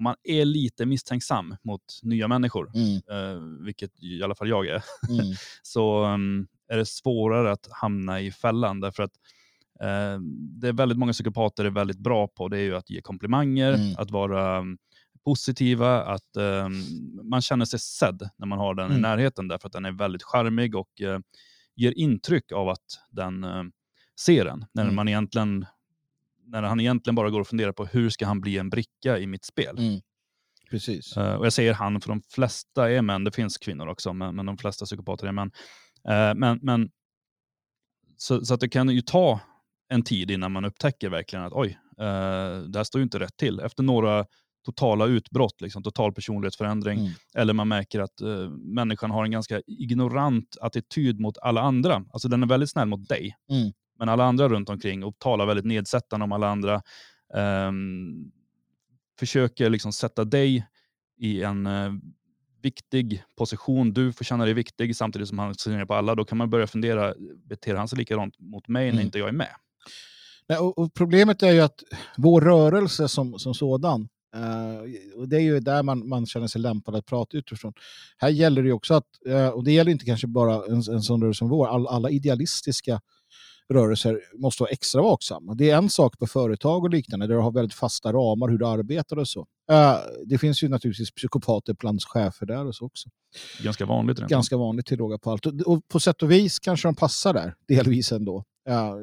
[0.00, 2.94] om man är lite misstänksam mot nya människor, mm.
[2.94, 5.26] eh, vilket i alla fall jag är, mm.
[5.62, 8.80] så um, är det svårare att hamna i fällan.
[8.80, 9.12] Därför att
[9.80, 10.20] eh,
[10.60, 13.72] det är väldigt många psykopater är väldigt bra på det är ju att ge komplimanger,
[13.72, 13.94] mm.
[13.98, 14.78] att vara um,
[15.24, 16.84] positiva, att um,
[17.22, 19.02] man känner sig sedd när man har den i mm.
[19.02, 21.18] närheten därför att den är väldigt charmig och uh,
[21.76, 23.46] ger intryck av att den
[24.20, 24.64] ser en.
[24.72, 24.94] När mm.
[24.94, 25.66] man egentligen
[26.50, 29.26] när han egentligen bara går och funderar på hur ska han bli en bricka i
[29.26, 29.78] mitt spel.
[29.78, 30.00] Mm.
[30.70, 31.16] Precis.
[31.16, 33.24] Uh, och jag säger han, för de flesta är män.
[33.24, 35.50] Det finns kvinnor också, men, men de flesta psykopater är män.
[36.08, 36.90] Uh, men, men,
[38.16, 39.40] så, så, att det kan ju ta
[39.88, 43.36] en tid innan man upptäcker verkligen att oj, uh, det här står ju inte rätt
[43.36, 43.60] till.
[43.60, 44.26] Efter några
[44.64, 47.12] totala utbrott, liksom, total personlighetsförändring, mm.
[47.34, 52.04] eller man märker att uh, människan har en ganska ignorant attityd mot alla andra.
[52.12, 55.46] Alltså den är väldigt snäll mot dig, mm men alla andra runt omkring och talar
[55.46, 56.82] väldigt nedsättande om alla andra.
[57.68, 58.32] Um,
[59.18, 60.66] försöker liksom sätta dig
[61.18, 61.92] i en uh,
[62.62, 63.92] viktig position.
[63.92, 66.14] Du får känna dig viktig samtidigt som han ser ner på alla.
[66.14, 69.04] Då kan man börja fundera, beter han sig likadant mot mig när mm.
[69.04, 69.54] inte jag är med?
[70.48, 71.82] Nej, och, och, problemet är ju att
[72.16, 76.60] vår rörelse som, som sådan, uh, och det är ju där man, man känner sig
[76.60, 77.72] lämpad att prata utifrån.
[78.18, 81.22] Här gäller det också att, uh, och det gäller inte kanske bara en, en sån
[81.22, 83.00] rörelse som vår, all, alla idealistiska
[83.70, 85.54] rörelser måste vara extra vaksamma.
[85.54, 88.58] Det är en sak på företag och liknande där du har väldigt fasta ramar hur
[88.58, 89.40] du arbetar och så.
[89.40, 93.08] Uh, det finns ju naturligtvis psykopater bland chefer där och så också.
[93.62, 94.18] Ganska vanligt.
[94.18, 94.30] Rent.
[94.30, 95.46] Ganska vanligt till råga på allt.
[95.46, 98.44] Och, på sätt och vis kanske de passar där, delvis ändå.
[98.68, 98.94] Uh,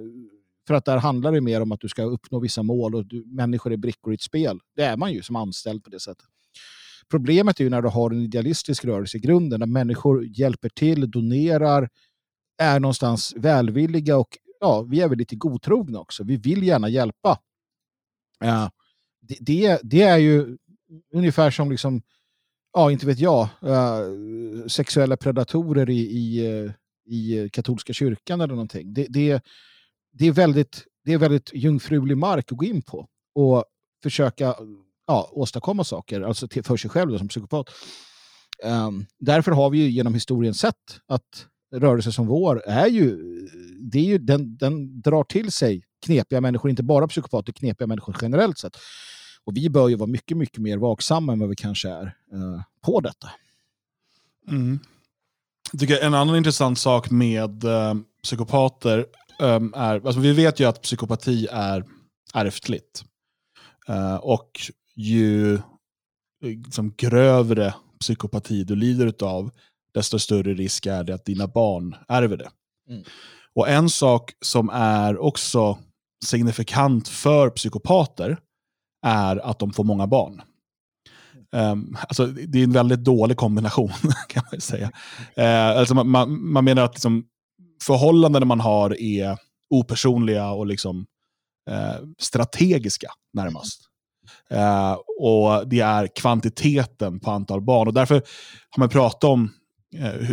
[0.67, 3.25] för att där handlar det mer om att du ska uppnå vissa mål och du,
[3.25, 4.59] människor är brickor i ett spel.
[4.75, 6.25] Det är man ju som anställd på det sättet.
[7.09, 11.11] Problemet är ju när du har en idealistisk rörelse i grunden, där människor hjälper till,
[11.11, 11.89] donerar,
[12.57, 16.23] är någonstans välvilliga och ja, vi är väl lite godtrogna också.
[16.23, 17.39] Vi vill gärna hjälpa.
[18.43, 18.69] Uh,
[19.21, 20.57] det, det, det, är ju
[21.13, 22.01] ungefär som, liksom,
[22.73, 26.71] ja, inte vet jag, uh, sexuella predatorer i, i, uh,
[27.05, 28.93] i katolska kyrkan eller någonting.
[28.93, 29.43] Det, det,
[30.11, 33.65] det, är väldigt, det är väldigt jungfrulig mark att gå in på och
[34.03, 34.55] försöka
[35.07, 37.69] ja, åstadkomma saker, alltså till, för sig själv som psykopat.
[38.63, 43.17] Um, därför har vi ju genom historien sett att rörelse som vår är ju,
[43.79, 48.15] det är ju den, den drar till sig knepiga människor, inte bara psykopater, knepiga människor
[48.21, 48.77] generellt sett.
[49.43, 52.61] Och vi bör ju vara mycket, mycket mer vaksamma än vad vi kanske är eh,
[52.81, 53.29] på detta.
[54.47, 54.79] Mm.
[55.71, 59.05] Jag tycker en annan intressant sak med eh, psykopater
[59.39, 61.83] eh, är, alltså vi vet ju att psykopati är
[62.33, 63.03] ärftligt.
[63.87, 64.59] Eh, och
[64.95, 65.61] ju eh,
[66.41, 69.51] liksom, grövre psykopati du lider av,
[69.93, 72.49] desto större risk är det att dina barn ärver det.
[72.89, 73.03] Mm.
[73.55, 75.77] Och en sak som är också
[76.25, 78.37] signifikant för psykopater
[79.05, 80.41] är att de får många barn.
[81.51, 83.91] Um, alltså, det är en väldigt dålig kombination,
[84.29, 84.91] kan man säga.
[85.37, 87.25] Uh, alltså man, man, menar att liksom,
[87.83, 89.37] förhållandena man har är
[89.69, 91.05] opersonliga och liksom,
[91.69, 93.81] uh, strategiska närmast.
[94.53, 97.87] Uh, och det är kvantiteten på antal barn.
[97.87, 98.15] Och därför
[98.69, 99.53] har man pratat om
[99.95, 100.29] Eh,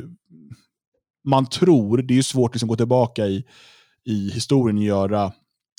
[1.24, 3.44] man tror, det är ju svårt liksom att liksom gå tillbaka i,
[4.04, 5.32] i historien och göra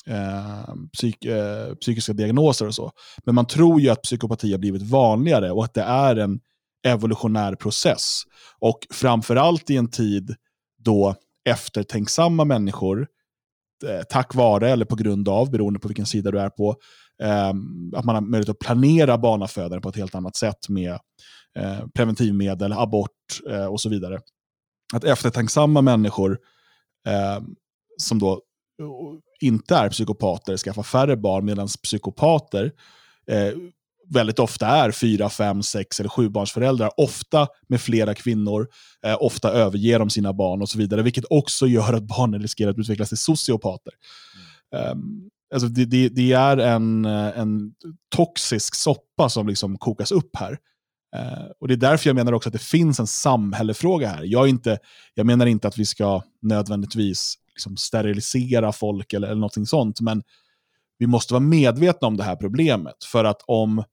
[0.06, 2.92] eh, psyk, eh, psykiska diagnoser och så.
[3.24, 6.40] Men man tror ju att psykopati har blivit vanligare och att det är en
[6.86, 8.22] evolutionär process.
[8.58, 10.34] Och framförallt i en tid
[10.84, 11.14] då
[11.48, 13.06] eftertänksamma människor,
[13.86, 16.76] eh, tack vare eller på grund av, beroende på vilken sida du är på,
[17.22, 17.48] eh,
[17.96, 20.98] att man har möjlighet att planera barnafödande på ett helt annat sätt med
[21.56, 24.20] eh, preventivmedel, abort eh, och så vidare.
[24.92, 26.38] Att eftertänksamma människor
[27.06, 27.40] eh,
[27.98, 28.42] som då
[29.40, 32.72] inte är psykopater skaffar färre barn, medan psykopater
[33.30, 33.52] eh,
[34.08, 36.90] väldigt ofta är fyra, fem, sex eller sjubarnsföräldrar.
[36.96, 38.68] Ofta med flera kvinnor,
[39.04, 41.02] eh, ofta överger de sina barn och så vidare.
[41.02, 43.92] Vilket också gör att barnen riskerar att utvecklas till sociopater.
[44.72, 44.90] Mm.
[44.90, 47.72] Um, alltså det, det, det, är en, en
[48.16, 50.58] toxisk soppa som liksom kokas upp här.
[51.16, 54.22] Eh, och Det är därför jag menar också att det finns en samhällefråga här.
[54.24, 54.78] Jag, inte,
[55.14, 60.00] jag menar inte att vi ska nödvändigtvis liksom sterilisera folk eller, eller någonting sånt.
[60.00, 60.22] Men
[60.98, 63.04] vi måste vara medvetna om det här problemet.
[63.04, 63.84] För att om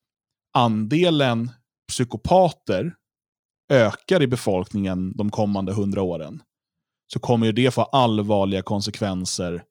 [0.54, 1.52] andelen
[1.88, 2.96] psykopater
[3.70, 6.42] ökar i befolkningen de kommande hundra åren
[7.14, 9.64] så kommer det få allvarliga konsekvenser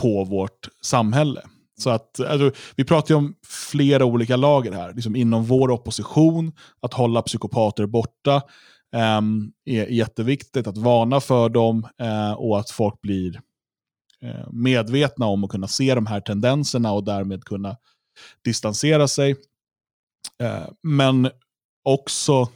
[0.00, 1.42] på vårt samhälle.
[1.82, 4.94] Så att, alltså, vi pratar ju om flera olika lager här.
[4.94, 8.42] Liksom inom vår opposition, att hålla psykopater borta.
[9.18, 13.40] Um, är jätteviktigt att varna för dem uh, och att folk blir
[14.24, 17.76] uh, medvetna om att kunna se de här tendenserna och därmed kunna
[18.44, 19.32] distansera sig.
[20.42, 21.30] Uh, men
[21.84, 22.48] också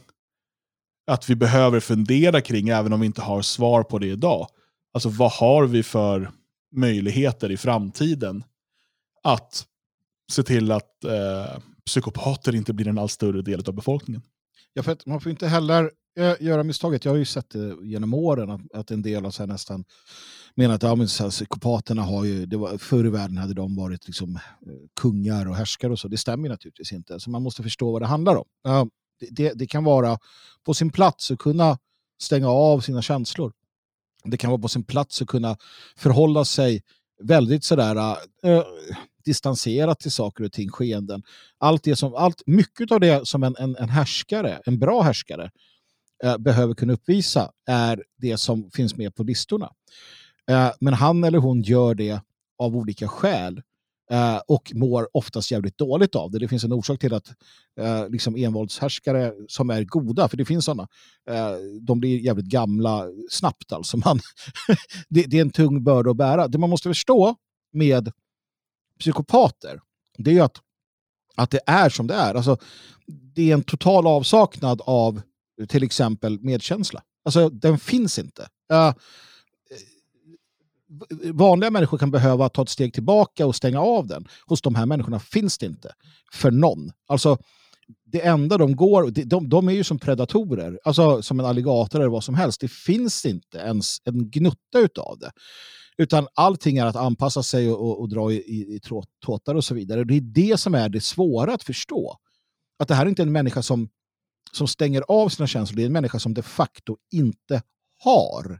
[1.11, 4.47] att vi behöver fundera kring, även om vi inte har svar på det idag,
[4.93, 6.31] alltså vad har vi för
[6.75, 8.43] möjligheter i framtiden
[9.27, 9.65] att
[10.31, 14.21] se till att eh, psykopater inte blir en allt större del av befolkningen?
[14.73, 17.05] Ja, för man får inte heller eh, göra misstaget.
[17.05, 19.85] Jag har ju sett det genom åren att, att en del av så nästan
[20.55, 23.53] menar att ja, men så här, psykopaterna har ju, det var, förr i världen hade
[23.53, 24.41] de varit liksom, eh,
[24.99, 26.07] kungar och härskare och så.
[26.07, 27.19] Det stämmer naturligtvis inte.
[27.19, 28.45] Så man måste förstå vad det handlar om.
[28.63, 28.87] Ja,
[29.31, 30.19] det, det, kan vara
[30.65, 31.77] på sin plats att kunna
[32.21, 33.53] stänga av sina känslor.
[34.23, 35.57] Det kan vara på sin plats att kunna
[35.95, 36.83] förhålla sig
[37.23, 38.63] väldigt sådär äh,
[39.27, 41.23] distanserat till saker och ting, skeenden.
[41.57, 45.51] Allt det som, allt, mycket av det som en, en, en härskare, en bra härskare,
[46.23, 49.69] eh, behöver kunna uppvisa är det som finns med på listorna.
[50.51, 52.21] Eh, men han eller hon gör det
[52.59, 53.61] av olika skäl
[54.11, 56.39] eh, och mår oftast jävligt dåligt av det.
[56.39, 57.27] Det finns en orsak till att
[57.79, 60.87] eh, liksom envåldshärskare som är goda, för det finns sådana,
[61.29, 61.51] eh,
[61.81, 63.71] de blir jävligt gamla snabbt.
[63.71, 64.19] Alltså man,
[65.09, 66.47] det, det är en tung börda att bära.
[66.47, 67.35] Det man måste förstå
[67.73, 68.11] med
[68.99, 69.79] psykopater,
[70.17, 70.57] det är att,
[71.35, 72.35] att det är som det är.
[72.35, 72.57] Alltså,
[73.07, 75.21] det är en total avsaknad av
[75.67, 77.03] till exempel medkänsla.
[77.25, 78.47] Alltså, den finns inte.
[78.73, 78.93] Uh,
[81.33, 84.27] vanliga människor kan behöva ta ett steg tillbaka och stänga av den.
[84.45, 85.93] Hos de här människorna finns det inte.
[86.31, 86.91] För någon.
[87.07, 87.37] Alltså,
[88.05, 92.09] det enda de går, de, de är ju som predatorer, alltså som en alligator eller
[92.09, 92.61] vad som helst.
[92.61, 95.31] Det finns inte ens en gnutta utav det.
[95.97, 98.79] Utan allting är att anpassa sig och, och, och dra i, i, i
[99.25, 100.03] tåtar och så vidare.
[100.03, 102.17] Det är det som är det svåra att förstå.
[102.79, 103.89] Att det här är inte en människa som
[104.51, 107.61] som stänger av sina känslor, det är en människa som de facto inte
[108.03, 108.59] har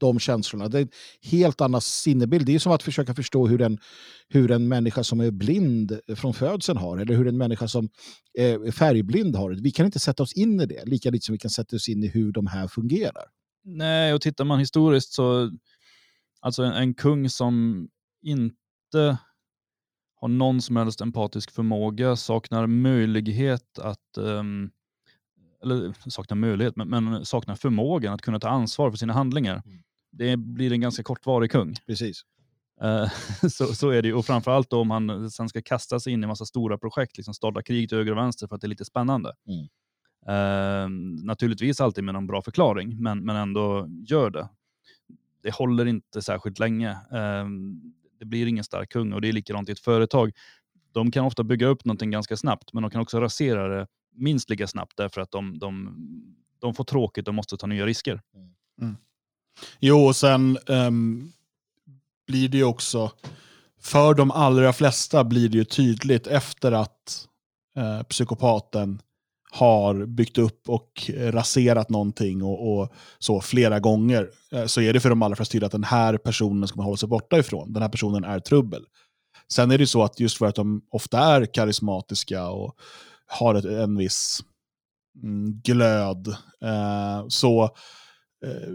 [0.00, 0.68] de känslorna.
[0.68, 0.88] Det är en
[1.22, 2.46] helt annan sinnebild.
[2.46, 3.78] Det är som att försöka förstå hur en,
[4.28, 7.88] hur en människa som är blind från födseln har, eller hur en människa som
[8.34, 9.62] är färgblind har det.
[9.62, 11.88] Vi kan inte sätta oss in i det, lika lite som vi kan sätta oss
[11.88, 13.24] in i hur de här fungerar.
[13.64, 15.50] Nej, och tittar man historiskt så,
[16.40, 17.88] alltså en, en kung som
[18.22, 19.18] inte
[20.20, 24.70] har någon som helst empatisk förmåga, saknar möjlighet att um,
[25.62, 29.62] eller saknar möjlighet, men, men, saknar förmågan att kunna ta ansvar för sina handlingar.
[29.66, 29.82] Mm.
[30.10, 31.74] Det blir en ganska kortvarig kung.
[31.86, 32.24] Precis.
[32.84, 33.08] Uh,
[33.50, 36.44] så, så är det Och framförallt om han sen ska kasta sig in i massa
[36.44, 39.32] stora projekt, liksom starta krig till höger och vänster för att det är lite spännande.
[39.46, 39.66] Mm.
[40.28, 40.88] Uh,
[41.24, 44.48] naturligtvis alltid med någon bra förklaring, men, men ändå gör det.
[45.42, 46.90] Det håller inte särskilt länge.
[46.90, 47.48] Uh,
[48.18, 50.32] det blir ingen stark kung och det är likadant i ett företag.
[50.92, 54.50] de kan ofta bygga upp någonting ganska snabbt, men de kan också rasera det minst
[54.50, 55.96] lika snabbt därför att de, de,
[56.58, 58.20] de får tråkigt och måste ta nya risker.
[59.80, 61.32] Jo, och sen um,
[62.26, 63.10] blir det ju också,
[63.80, 67.26] för de allra flesta blir det ju tydligt efter att
[67.78, 69.02] uh, psykopaten
[69.50, 75.00] har byggt upp och raserat någonting och, och så flera gånger, eh, så är det
[75.00, 77.72] för de allra flesta tydligt att den här personen ska man hålla sig borta ifrån.
[77.72, 78.84] Den här personen är trubbel.
[79.52, 82.74] Sen är det så att just för att de ofta är karismatiska och
[83.26, 84.40] har ett, en viss
[85.22, 86.28] mm, glöd,
[86.64, 87.64] eh, så
[88.44, 88.72] eh,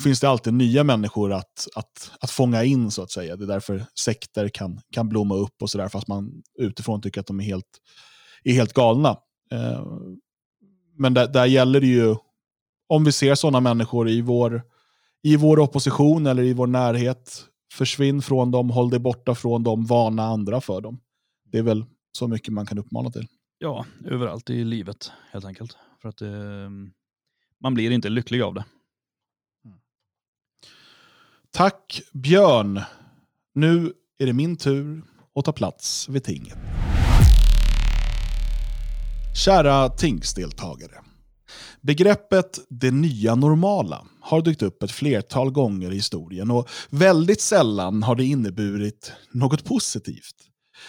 [0.00, 3.36] finns det alltid nya människor att, att, att fånga in, så att säga.
[3.36, 7.26] Det är därför sekter kan, kan blomma upp och sådär, fast man utifrån tycker att
[7.26, 7.80] de är helt,
[8.44, 9.16] är helt galna.
[9.52, 9.86] Eh,
[10.98, 12.16] men där, där gäller det ju,
[12.88, 14.62] om vi ser sådana människor i vår,
[15.22, 19.86] i vår opposition eller i vår närhet, försvinn från dem, håll dig borta från dem,
[19.86, 21.00] varna andra för dem.
[21.44, 23.26] Det är väl så mycket man kan uppmana till.
[23.58, 25.76] Ja, överallt i livet helt enkelt.
[26.02, 26.70] För att eh,
[27.60, 28.64] man blir inte lycklig av det.
[31.54, 32.80] Tack Björn.
[33.54, 35.02] Nu är det min tur
[35.34, 36.58] att ta plats vid tinget.
[39.44, 40.94] Kära tingsdeltagare.
[41.80, 48.02] Begreppet det nya normala har dykt upp ett flertal gånger i historien och väldigt sällan
[48.02, 50.36] har det inneburit något positivt.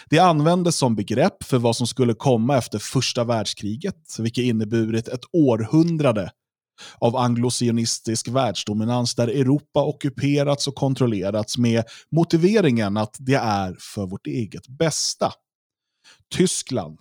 [0.09, 5.24] Det användes som begrepp för vad som skulle komma efter första världskriget, vilket inneburit ett
[5.32, 6.32] århundrade
[6.98, 14.28] av anglosionistisk världsdominans där Europa ockuperats och kontrollerats med motiveringen att det är för vårt
[14.28, 15.34] eget bästa.
[16.36, 17.00] Tyskland,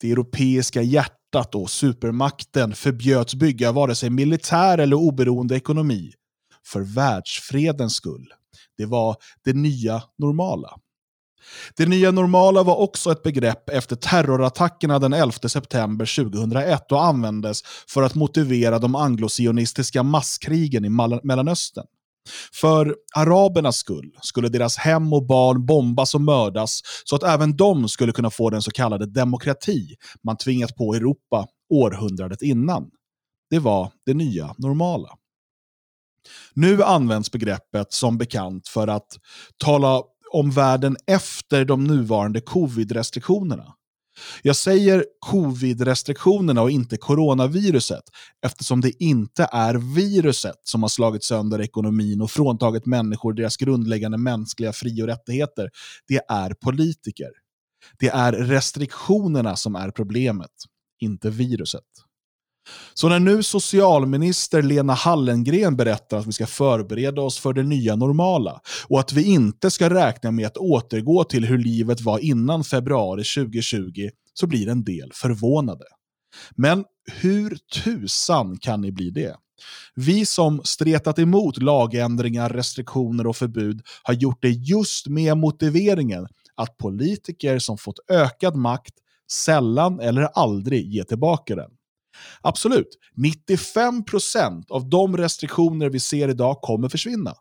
[0.00, 6.12] det europeiska hjärtat och supermakten förbjöds bygga vare sig militär eller oberoende ekonomi
[6.66, 8.32] för världsfredens skull.
[8.76, 10.78] Det var det nya normala.
[11.76, 17.62] Det nya normala var också ett begrepp efter terrorattackerna den 11 september 2001 och användes
[17.88, 20.88] för att motivera de anglosionistiska masskrigen i
[21.22, 21.86] Mellanöstern.
[22.52, 27.88] För arabernas skull skulle deras hem och barn bombas och mördas så att även de
[27.88, 32.90] skulle kunna få den så kallade demokrati man tvingat på Europa århundradet innan.
[33.50, 35.08] Det var det nya normala.
[36.54, 39.18] Nu används begreppet som bekant för att
[39.64, 40.02] tala
[40.32, 43.74] om världen efter de nuvarande covid-restriktionerna.
[44.42, 48.02] Jag säger covid-restriktionerna och inte coronaviruset
[48.46, 54.18] eftersom det inte är viruset som har slagit sönder ekonomin och fråntagit människor deras grundläggande
[54.18, 55.70] mänskliga fri och rättigheter.
[56.08, 57.30] Det är politiker.
[57.98, 60.50] Det är restriktionerna som är problemet,
[61.00, 61.84] inte viruset.
[62.94, 67.96] Så när nu socialminister Lena Hallengren berättar att vi ska förbereda oss för det nya
[67.96, 72.64] normala och att vi inte ska räkna med att återgå till hur livet var innan
[72.64, 75.84] februari 2020 så blir en del förvånade.
[76.56, 76.84] Men
[77.20, 79.36] hur tusan kan ni bli det?
[79.94, 86.78] Vi som stretat emot lagändringar, restriktioner och förbud har gjort det just med motiveringen att
[86.78, 88.94] politiker som fått ökad makt
[89.32, 91.70] sällan eller aldrig ger tillbaka den.
[92.40, 97.34] Absolut, 95% av de restriktioner vi ser idag kommer försvinna.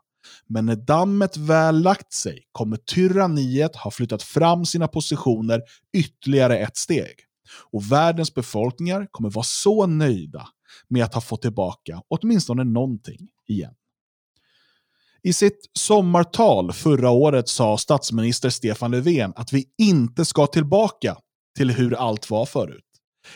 [0.47, 5.61] Men när dammet väl lagt sig kommer tyranniet ha flyttat fram sina positioner
[5.97, 7.15] ytterligare ett steg.
[7.71, 10.47] Och världens befolkningar kommer vara så nöjda
[10.87, 13.73] med att ha fått tillbaka åtminstone någonting igen.
[15.23, 21.17] I sitt sommartal förra året sa statsminister Stefan Löfven att vi inte ska tillbaka
[21.57, 22.85] till hur allt var förut.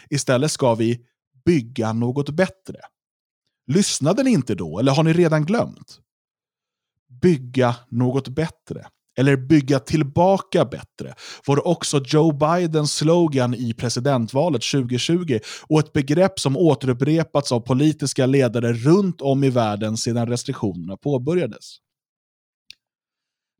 [0.09, 0.99] Istället ska vi
[1.45, 2.79] bygga något bättre.
[3.67, 5.99] Lyssnade ni inte då, eller har ni redan glömt?
[7.21, 8.87] Bygga något bättre,
[9.17, 11.15] eller bygga tillbaka bättre,
[11.45, 18.25] var också Joe Bidens slogan i presidentvalet 2020 och ett begrepp som återupprepats av politiska
[18.25, 21.77] ledare runt om i världen sedan restriktionerna påbörjades.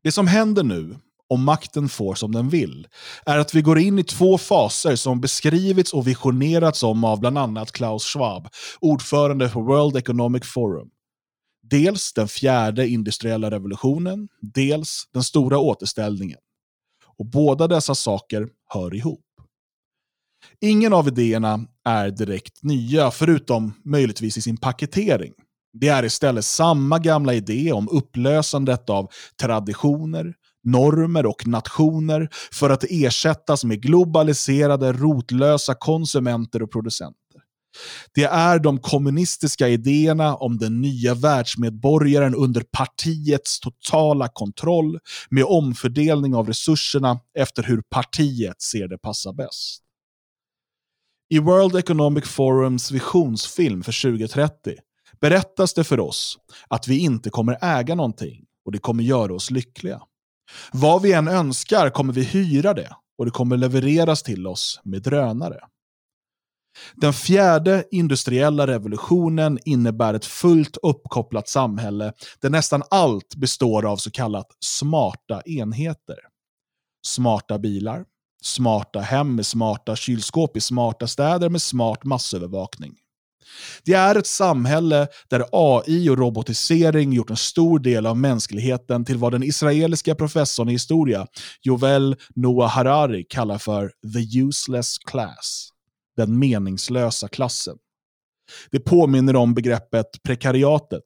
[0.03, 0.99] Det som händer nu
[1.29, 2.87] om makten får som den vill,
[3.25, 7.37] är att vi går in i två faser som beskrivits och visionerats om av bland
[7.37, 8.47] annat Klaus Schwab,
[8.79, 10.89] ordförande för World Economic Forum.
[11.69, 16.39] Dels den fjärde industriella revolutionen, dels den stora återställningen.
[17.17, 19.21] Och båda dessa saker hör ihop.
[20.61, 25.33] Ingen av idéerna är direkt nya, förutom möjligtvis i sin paketering.
[25.73, 30.33] Det är istället samma gamla idé om upplösandet av traditioner,
[30.65, 37.41] normer och nationer för att ersättas med globaliserade, rotlösa konsumenter och producenter.
[38.13, 44.99] Det är de kommunistiska idéerna om den nya världsmedborgaren under partiets totala kontroll
[45.29, 49.81] med omfördelning av resurserna efter hur partiet ser det passa bäst.
[51.29, 54.75] I World Economic Forums visionsfilm för 2030
[55.21, 56.37] berättas det för oss
[56.67, 60.01] att vi inte kommer äga någonting och det kommer göra oss lyckliga.
[60.71, 65.01] Vad vi än önskar kommer vi hyra det och det kommer levereras till oss med
[65.01, 65.59] drönare.
[66.95, 74.11] Den fjärde industriella revolutionen innebär ett fullt uppkopplat samhälle där nästan allt består av så
[74.11, 76.17] kallat smarta enheter.
[77.07, 78.05] Smarta bilar,
[78.43, 82.95] smarta hem med smarta kylskåp i smarta städer med smart massövervakning.
[83.83, 89.17] Det är ett samhälle där AI och robotisering gjort en stor del av mänskligheten till
[89.17, 91.27] vad den israeliska professorn i historia,
[91.61, 95.69] Jovel Noah Harari, kallar för the useless class
[96.17, 97.77] den meningslösa klassen.
[98.71, 101.03] Det påminner om begreppet prekariatet,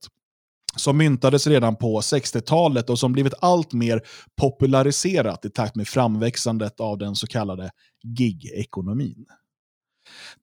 [0.76, 4.02] som myntades redan på 60-talet och som blivit allt mer
[4.42, 7.72] populariserat i takt med framväxandet av den så kallade
[8.18, 9.26] gig-ekonomin.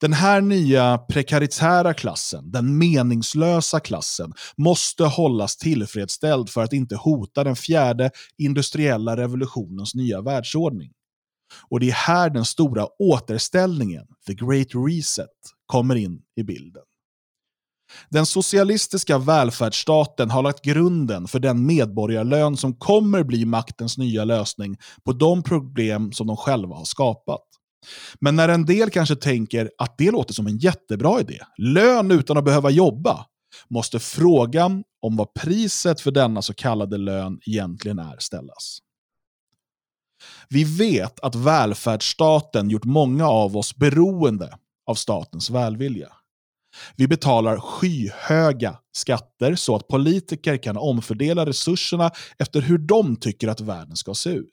[0.01, 7.45] Den här nya prekaritära klassen, den meningslösa klassen, måste hållas tillfredsställd för att inte hota
[7.45, 10.91] den fjärde industriella revolutionens nya världsordning.
[11.69, 15.27] Och det är här den stora återställningen, the great reset,
[15.67, 16.83] kommer in i bilden.
[18.11, 24.77] Den socialistiska välfärdsstaten har lagt grunden för den medborgarlön som kommer bli maktens nya lösning
[25.05, 27.46] på de problem som de själva har skapat.
[28.21, 32.37] Men när en del kanske tänker att det låter som en jättebra idé, lön utan
[32.37, 33.27] att behöva jobba,
[33.69, 38.79] måste frågan om vad priset för denna så kallade lön egentligen är ställas.
[40.49, 46.09] Vi vet att välfärdsstaten gjort många av oss beroende av statens välvilja.
[46.97, 53.61] Vi betalar skyhöga skatter så att politiker kan omfördela resurserna efter hur de tycker att
[53.61, 54.51] världen ska se ut.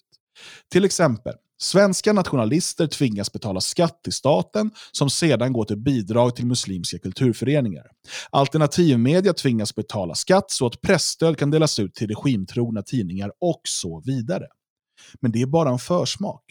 [0.71, 6.45] Till exempel, svenska nationalister tvingas betala skatt till staten som sedan går till bidrag till
[6.45, 7.85] muslimska kulturföreningar.
[8.29, 14.01] Alternativmedia tvingas betala skatt så att pressstöd kan delas ut till regimtrogna tidningar och så
[14.05, 14.47] vidare.
[15.19, 16.43] Men det är bara en försmak.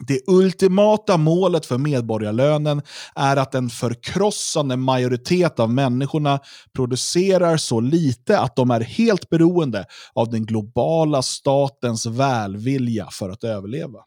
[0.00, 2.82] Det ultimata målet för medborgarlönen
[3.14, 6.40] är att en förkrossande majoritet av människorna
[6.74, 9.84] producerar så lite att de är helt beroende
[10.14, 13.98] av den globala statens välvilja för att överleva.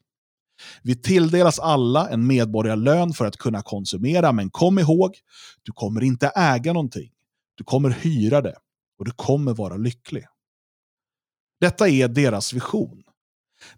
[0.83, 5.15] Vi tilldelas alla en medborgarlön för att kunna konsumera, men kom ihåg,
[5.63, 7.11] du kommer inte äga någonting.
[7.55, 8.55] Du kommer hyra det
[8.99, 10.25] och du kommer vara lycklig.
[11.61, 13.03] Detta är deras vision.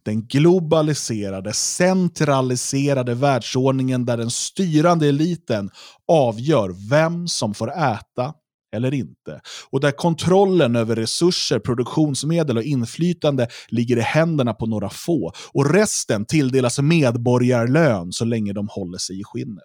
[0.03, 5.69] Den globaliserade, centraliserade världsordningen där den styrande eliten
[6.07, 8.33] avgör vem som får äta
[8.75, 9.41] eller inte.
[9.69, 15.31] Och där kontrollen över resurser, produktionsmedel och inflytande ligger i händerna på några få.
[15.53, 19.63] Och resten tilldelas medborgarlön så länge de håller sig i skinnet.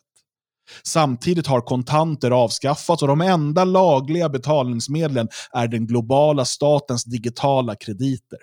[0.85, 8.39] Samtidigt har kontanter avskaffats och de enda lagliga betalningsmedlen är den globala statens digitala krediter.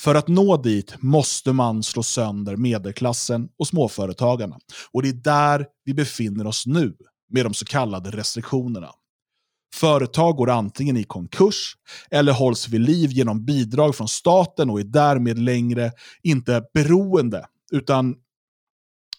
[0.00, 4.58] För att nå dit måste man slå sönder medelklassen och småföretagarna.
[4.92, 6.96] Och det är där vi befinner oss nu
[7.30, 8.90] med de så kallade restriktionerna.
[9.74, 11.76] Företag går antingen i konkurs
[12.10, 15.92] eller hålls vid liv genom bidrag från staten och är därmed längre
[16.22, 18.10] inte beroende, utan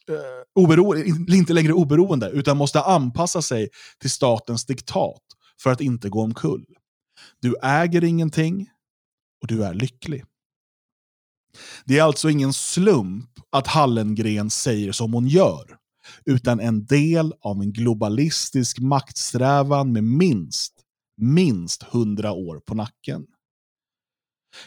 [0.09, 0.15] eh,
[0.55, 3.69] oberoende, inte längre oberoende, utan måste anpassa sig
[4.01, 5.21] till statens diktat
[5.63, 6.65] för att inte gå omkull.
[7.41, 8.69] Du äger ingenting
[9.41, 10.23] och du är lycklig.
[11.85, 15.65] Det är alltså ingen slump att Hallengren säger som hon gör,
[16.25, 20.73] utan en del av en globalistisk maktsträvan med minst,
[21.17, 23.25] minst hundra år på nacken.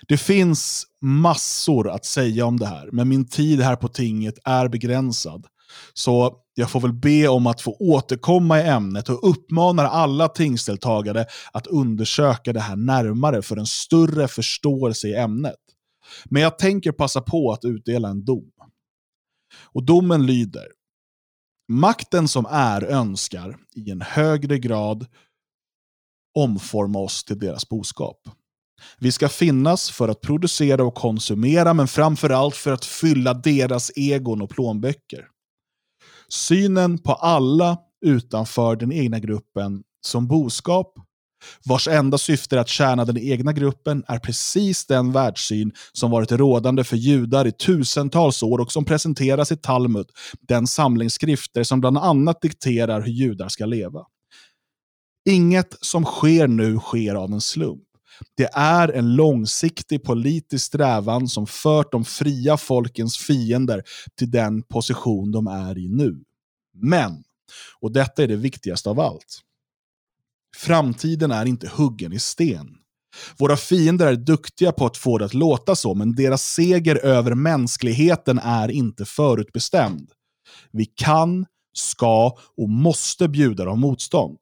[0.09, 4.69] Det finns massor att säga om det här, men min tid här på tinget är
[4.69, 5.47] begränsad.
[5.95, 11.27] Så jag får väl be om att få återkomma i ämnet och uppmanar alla tingsdeltagare
[11.53, 15.57] att undersöka det här närmare för en större förståelse i ämnet.
[16.25, 18.53] Men jag tänker passa på att utdela en dom.
[19.73, 20.67] Och domen lyder.
[21.69, 25.07] Makten som är önskar i en högre grad
[26.39, 28.29] omforma oss till deras boskap.
[28.99, 34.43] Vi ska finnas för att producera och konsumera, men framförallt för att fylla deras egon
[34.43, 35.27] och plånböcker.
[36.29, 40.95] Synen på alla utanför den egna gruppen som boskap
[41.65, 46.33] vars enda syfte är att tjäna den egna gruppen, är precis den världssyn som varit
[46.33, 50.07] rådande för judar i tusentals år och som presenteras i Talmud,
[50.41, 54.07] den samling skrifter som bland annat dikterar hur judar ska leva.
[55.29, 57.83] Inget som sker nu sker av en slump.
[58.37, 63.83] Det är en långsiktig politisk strävan som fört de fria folkens fiender
[64.19, 66.25] till den position de är i nu.
[66.75, 67.25] Men,
[67.81, 69.41] och detta är det viktigaste av allt,
[70.57, 72.77] framtiden är inte huggen i sten.
[73.39, 77.35] Våra fiender är duktiga på att få det att låta så, men deras seger över
[77.35, 80.11] mänskligheten är inte förutbestämd.
[80.73, 84.39] Vi kan, ska och måste bjuda dem motstånd.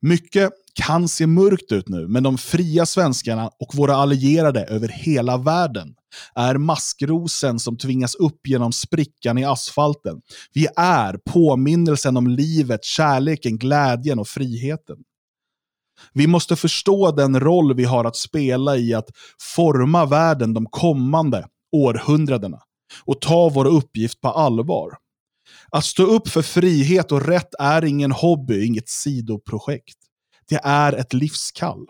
[0.00, 5.36] Mycket kan se mörkt ut nu, men de fria svenskarna och våra allierade över hela
[5.36, 5.94] världen
[6.34, 10.20] är maskrosen som tvingas upp genom sprickan i asfalten.
[10.52, 14.96] Vi är påminnelsen om livet, kärleken, glädjen och friheten.
[16.12, 19.10] Vi måste förstå den roll vi har att spela i att
[19.56, 22.60] forma världen de kommande århundradena
[23.04, 24.92] och ta vår uppgift på allvar.
[25.70, 29.98] Att stå upp för frihet och rätt är ingen hobby, inget sidoprojekt.
[30.48, 31.86] Det är ett livskall.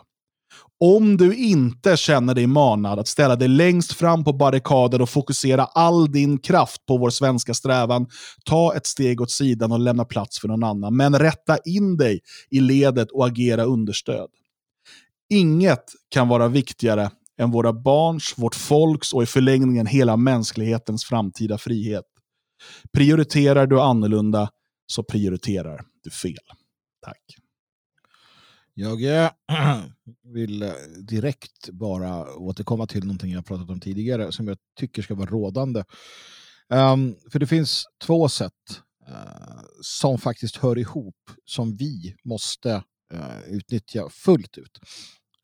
[0.81, 5.64] Om du inte känner dig manad att ställa dig längst fram på barrikader och fokusera
[5.64, 8.07] all din kraft på vår svenska strävan,
[8.45, 10.97] ta ett steg åt sidan och lämna plats för någon annan.
[10.97, 12.20] Men rätta in dig
[12.51, 14.29] i ledet och agera understöd.
[15.31, 21.59] Inget kan vara viktigare än våra barns, vårt folks och i förlängningen hela mänsklighetens framtida
[21.59, 22.05] frihet.
[22.93, 24.49] Prioriterar du annorlunda
[24.87, 26.35] så prioriterar du fel.
[27.05, 27.46] Tack.
[28.79, 29.31] Jag eh,
[30.24, 35.14] vill eh, direkt bara återkomma till någonting jag pratat om tidigare som jag tycker ska
[35.14, 35.85] vara rådande.
[36.68, 42.83] Um, för det finns två sätt uh, som faktiskt hör ihop som vi måste
[43.14, 44.81] uh, utnyttja fullt ut.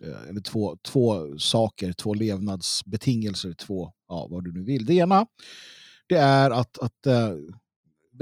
[0.04, 4.86] Uh, eller två, två saker, två levnadsbetingelser, två, ja, vad du nu vill.
[4.86, 5.26] Det ena
[6.08, 7.06] det är att, att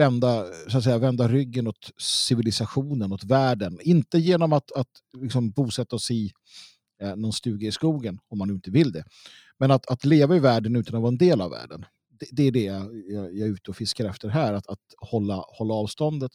[0.00, 3.78] vända, så att säga, vända ryggen åt civilisationen, åt världen.
[3.82, 4.90] Inte genom att, att
[5.22, 6.32] liksom bosätta oss i
[7.02, 9.04] eh, någon stuga i skogen, om man nu inte vill det.
[9.58, 11.84] Men att, att leva i världen utan att vara en del av världen.
[12.20, 14.80] Det, det är det jag, jag, jag, är ute och fiskar efter här, att, att
[14.98, 16.32] hålla, hålla avståndet.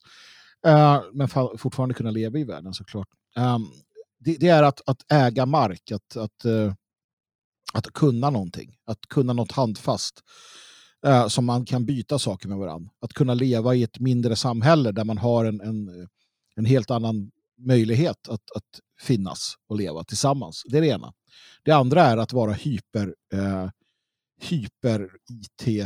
[0.67, 3.07] Eh, men fortfarande kunna leva i världen såklart.
[3.37, 3.59] Eh,
[4.19, 6.73] det, det, är att, att äga mark, att, att, eh,
[7.73, 10.23] att kunna någonting, att kunna något handfast
[11.05, 12.91] eh, som man kan byta saker med varandra.
[13.01, 16.07] Att kunna leva i ett mindre samhälle där man har en, en,
[16.55, 20.63] en helt annan möjlighet att, att finnas och leva tillsammans.
[20.65, 21.13] Det är det ena.
[21.63, 23.69] Det andra är att vara hyper, eh,
[24.41, 25.79] hyper IT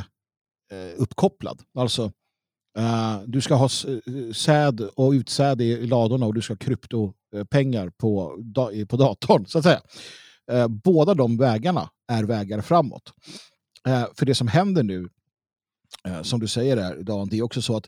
[0.72, 1.62] eh, uppkopplad.
[1.78, 2.12] Alltså
[2.78, 7.86] eh, du ska ha eh, säd och utsäde i ladorna och du ska ha kryptopengar
[7.86, 8.44] eh, på,
[8.90, 9.46] på datorn.
[9.46, 9.82] så att säga.
[10.52, 13.14] Eh, båda de vägarna är vägar framåt.
[13.88, 15.10] Eh, för det som händer nu,
[16.08, 17.88] eh, som du säger där, Dan, det är också så att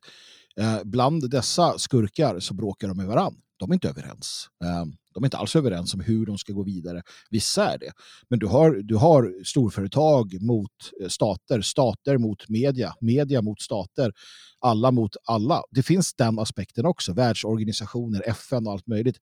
[0.57, 3.41] eh, bland dessa skurkar så bråkar de med varandra.
[3.59, 4.47] De är inte överens.
[4.63, 7.01] Eh, de är inte alls överens om hur de ska gå vidare.
[7.29, 7.91] Vissa är det.
[8.29, 10.71] Men du har, du har storföretag mot
[11.01, 14.11] eh, stater, stater mot media, media mot stater,
[14.59, 15.63] alla mot alla.
[15.71, 17.13] Det finns den aspekten också.
[17.13, 19.17] Världsorganisationer, FN och allt möjligt.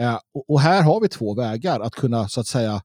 [0.00, 2.82] Eh, och, och, här har vi två vägar att kunna så att säga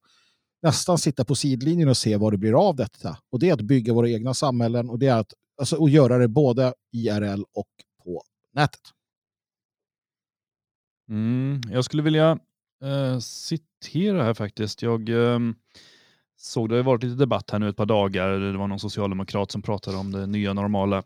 [0.61, 3.17] nästan sitta på sidlinjen och se vad det blir av detta.
[3.31, 6.17] Och det är att bygga våra egna samhällen och det är att alltså, och göra
[6.17, 7.69] det både IRL och
[8.03, 8.81] på nätet.
[11.09, 12.39] Mm, jag skulle vilja
[12.83, 14.81] eh, citera här faktiskt.
[14.81, 15.39] Jag eh,
[16.37, 18.29] såg det har varit lite debatt här nu ett par dagar.
[18.29, 21.03] Det var någon socialdemokrat som pratade om det nya normala.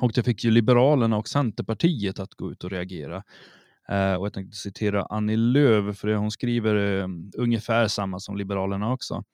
[0.00, 3.22] Och det fick ju Liberalerna och Centerpartiet att gå ut och reagera.
[3.88, 8.36] Eh, och jag tänkte citera Annie Lööf, för det hon skriver eh, ungefär samma som
[8.36, 9.24] Liberalerna också.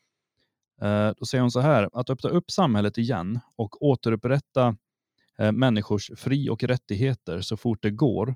[0.82, 4.76] Eh, då säger hon så här, att öppna upp samhället igen och återupprätta
[5.38, 8.34] eh, människors fri och rättigheter så fort det går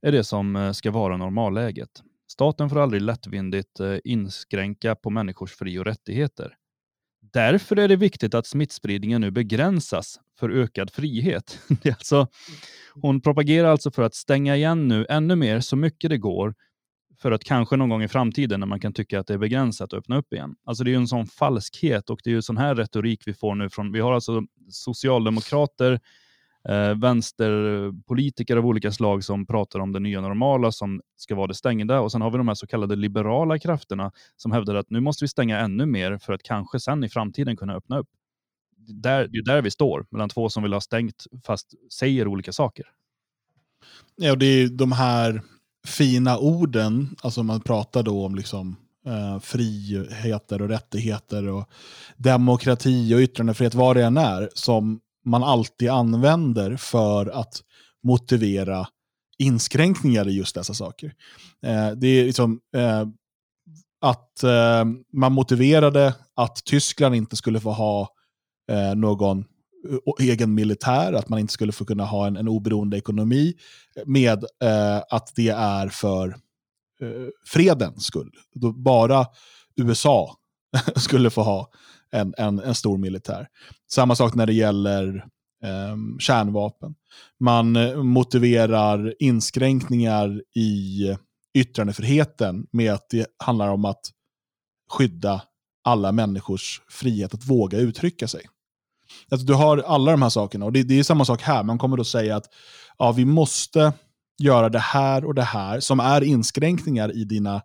[0.00, 2.02] är det som eh, ska vara normalläget.
[2.30, 6.56] Staten får aldrig lättvindigt eh, inskränka på människors fri och rättigheter.
[7.32, 11.58] Därför är det viktigt att smittspridningen nu begränsas för ökad frihet.
[11.82, 12.28] Det är alltså,
[12.94, 16.54] hon propagerar alltså för att stänga igen nu ännu mer så mycket det går
[17.22, 19.92] för att kanske någon gång i framtiden när man kan tycka att det är begränsat
[19.92, 20.54] öppna upp igen.
[20.64, 23.34] Alltså det är ju en sån falskhet och det är ju sån här retorik vi
[23.34, 26.00] får nu från, vi har alltså socialdemokrater,
[26.68, 31.54] eh, vänsterpolitiker av olika slag som pratar om det nya normala som ska vara det
[31.54, 35.00] stängda och sen har vi de här så kallade liberala krafterna som hävdar att nu
[35.00, 38.08] måste vi stänga ännu mer för att kanske sen i framtiden kunna öppna upp.
[38.76, 42.52] Där, det är där vi står, mellan två som vill ha stängt fast säger olika
[42.52, 42.86] saker.
[44.16, 45.42] Ja, och det är de här
[45.86, 51.70] fina orden, alltså man pratar då om liksom, eh, friheter och rättigheter och
[52.16, 57.62] demokrati och yttrandefrihet, vad det än är, som man alltid använder för att
[58.02, 58.86] motivera
[59.38, 61.14] inskränkningar i just dessa saker.
[61.66, 63.06] Eh, det är liksom eh,
[64.00, 68.08] att eh, man motiverade att Tyskland inte skulle få ha
[68.70, 72.98] eh, någon eh, egen militär, att man inte skulle få kunna ha en, en oberoende
[72.98, 73.54] ekonomi,
[74.06, 76.28] med eh, att det är för
[77.02, 78.30] eh, fredens skull.
[78.54, 79.26] Då bara
[79.76, 80.36] USA
[80.96, 81.70] skulle få ha
[82.12, 83.48] en, en, en stor militär.
[83.90, 85.24] Samma sak när det gäller
[85.64, 86.94] eh, kärnvapen.
[87.40, 91.16] Man eh, motiverar inskränkningar i
[91.54, 94.10] yttrandefriheten med att det handlar om att
[94.90, 95.42] skydda
[95.84, 98.42] alla människors frihet att våga uttrycka sig.
[99.30, 101.62] Alltså, du har alla de här sakerna och det, det är samma sak här.
[101.62, 102.46] Man kommer då säga att
[102.98, 103.92] ja, vi måste
[104.38, 107.62] göra det här och det här som är inskränkningar i dina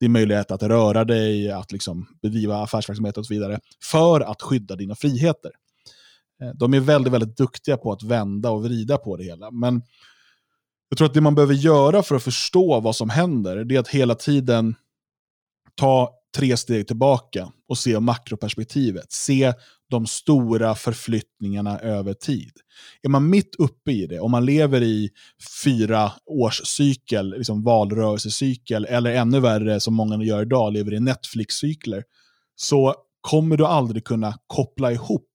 [0.00, 4.76] din möjlighet att röra dig, att liksom bedriva affärsverksamhet och så vidare, för att skydda
[4.76, 5.50] dina friheter.
[6.42, 9.50] Eh, de är väldigt, väldigt duktiga på att vända och vrida på det hela.
[9.50, 9.82] Men
[10.88, 13.80] jag tror att det man behöver göra för att förstå vad som händer, det är
[13.80, 14.74] att hela tiden
[15.74, 19.12] ta tre steg tillbaka och se makroperspektivet.
[19.12, 19.54] Se
[19.90, 22.52] de stora förflyttningarna över tid.
[23.02, 25.10] Är man mitt uppe i det, om man lever i
[25.64, 32.02] fyra års cykel, liksom valrörelsecykel, eller ännu värre som många gör idag, lever i Netflix-cykler,
[32.56, 35.28] så kommer du aldrig kunna koppla ihop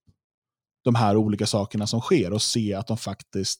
[0.83, 3.59] de här olika sakerna som sker och se att de faktiskt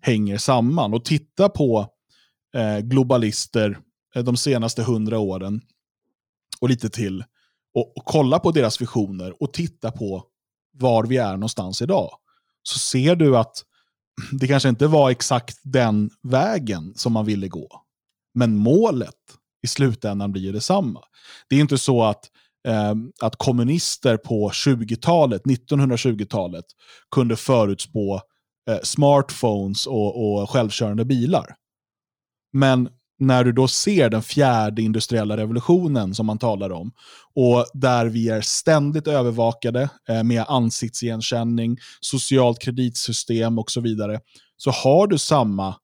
[0.00, 0.94] hänger samman.
[0.94, 1.86] Och titta på
[2.54, 3.78] eh, globalister
[4.14, 5.60] eh, de senaste hundra åren
[6.60, 7.24] och lite till
[7.74, 10.24] och, och kolla på deras visioner och titta på
[10.72, 12.10] var vi är någonstans idag.
[12.62, 13.64] Så ser du att
[14.32, 17.82] det kanske inte var exakt den vägen som man ville gå.
[18.34, 19.14] Men målet
[19.62, 21.00] i slutändan blir detsamma.
[21.48, 22.30] Det är inte så att,
[22.68, 26.64] eh, att kommunister på 20-talet, 1920-talet,
[27.10, 28.20] kunde förutspå
[28.70, 31.56] eh, smartphones och, och självkörande bilar.
[32.52, 32.88] Men
[33.20, 36.92] när du då ser den fjärde industriella revolutionen som man talar om,
[37.34, 44.20] och där vi är ständigt övervakade eh, med ansiktsigenkänning, socialt kreditsystem och så vidare,
[44.56, 45.74] så har du samma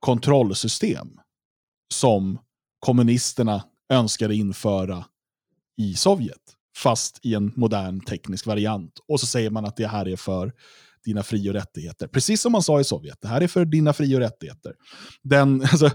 [0.00, 1.08] kontrollsystem
[1.94, 2.38] som
[2.80, 5.04] kommunisterna önskade införa
[5.76, 8.92] i Sovjet, fast i en modern teknisk variant.
[9.08, 10.52] Och så säger man att det här är för
[11.04, 12.06] dina fri och rättigheter.
[12.06, 14.74] Precis som man sa i Sovjet, det här är för dina fri och rättigheter.
[15.22, 15.90] Den, alltså,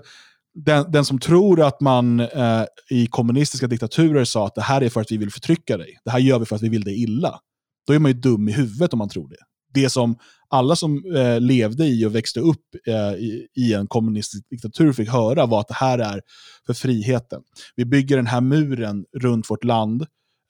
[0.66, 4.90] den, den som tror att man eh, i kommunistiska diktaturer sa att det här är
[4.90, 7.04] för att vi vill förtrycka dig, det här gör vi för att vi vill dig
[7.04, 7.40] illa,
[7.88, 9.38] då är man ju dum i huvudet om man tror det.
[9.74, 10.18] Det som
[10.50, 15.10] alla som eh, levde i och växte upp eh, i, i, en kommunistisk diktatur fick
[15.10, 16.22] höra var att det här är
[16.66, 17.42] för friheten.
[17.76, 20.02] Vi bygger den här muren runt vårt land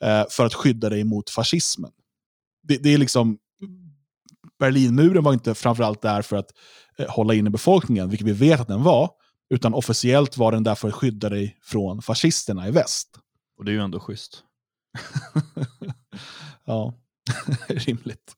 [0.04, 1.92] eh, för att skydda dig mot fascismen.
[2.68, 3.38] Det, det, är liksom,
[4.60, 6.52] Berlinmuren var inte framförallt där för att
[6.98, 9.10] eh, hålla inne befolkningen, vilket vi vet att den var,
[9.50, 13.20] utan officiellt var den där för att skydda dig från fascisterna i väst.
[13.58, 14.44] Och det är ju ändå schysst.
[16.66, 16.94] ja,
[17.68, 18.36] rimligt.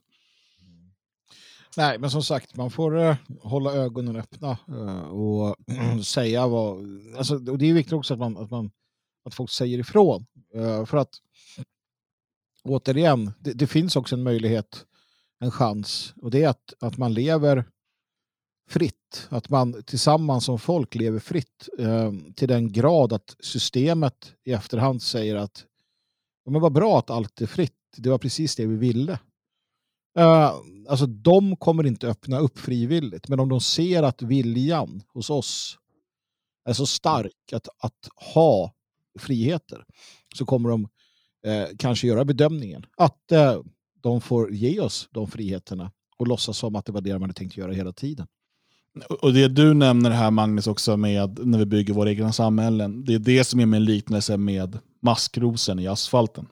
[1.77, 5.55] Nej, men som sagt, man får uh, hålla ögonen öppna uh, och
[6.05, 6.77] säga vad...
[7.17, 8.71] Alltså, och det är viktigt också att, man, att, man,
[9.25, 10.25] att folk säger ifrån.
[10.55, 11.09] Uh, för att,
[12.63, 14.85] återigen, det, det, finns också en möjlighet,
[15.39, 17.65] en chans, och det är att, att man lever
[18.69, 19.27] fritt.
[19.29, 25.01] Att man tillsammans som folk lever fritt eh, till den grad att systemet i efterhand
[25.01, 25.65] säger att
[26.45, 27.73] ja, men vad bra att allt är fritt.
[27.97, 29.19] Det var precis det vi ville.
[30.17, 30.53] Eh,
[30.87, 33.27] alltså de kommer inte öppna upp frivilligt.
[33.27, 35.77] Men om de ser att viljan hos oss
[36.65, 38.73] är så stark att, att ha
[39.19, 39.85] friheter
[40.35, 40.87] så kommer de
[41.45, 43.61] eh, kanske göra bedömningen att eh,
[44.01, 47.33] de får ge oss de friheterna och låtsas som att det var det de hade
[47.33, 48.27] tänkt göra hela tiden.
[49.21, 53.13] Och det du nämner här Magnus också med när vi bygger våra egna samhällen, det
[53.13, 56.47] är det som är min liknelse med maskrosen i asfalten.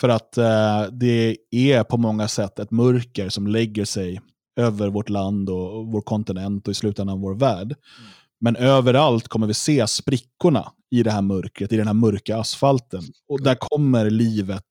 [0.00, 4.20] För att eh, det är på många sätt ett mörker som lägger sig
[4.56, 7.66] över vårt land och vår kontinent och i slutändan vår värld.
[7.66, 8.10] Mm.
[8.40, 13.02] Men överallt kommer vi se sprickorna i det här mörkret, i den här mörka asfalten.
[13.28, 14.66] Och där kommer livet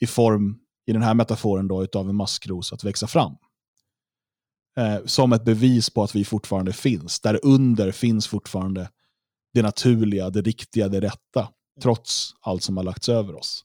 [0.00, 3.36] i form, i den här metaforen, då, utav en maskros att växa fram
[4.76, 7.20] eh, som ett bevis på att vi fortfarande finns.
[7.20, 8.90] Där under finns fortfarande
[9.54, 11.48] det naturliga, det riktiga, det rätta.
[11.82, 13.64] Trots allt som har lagts över oss.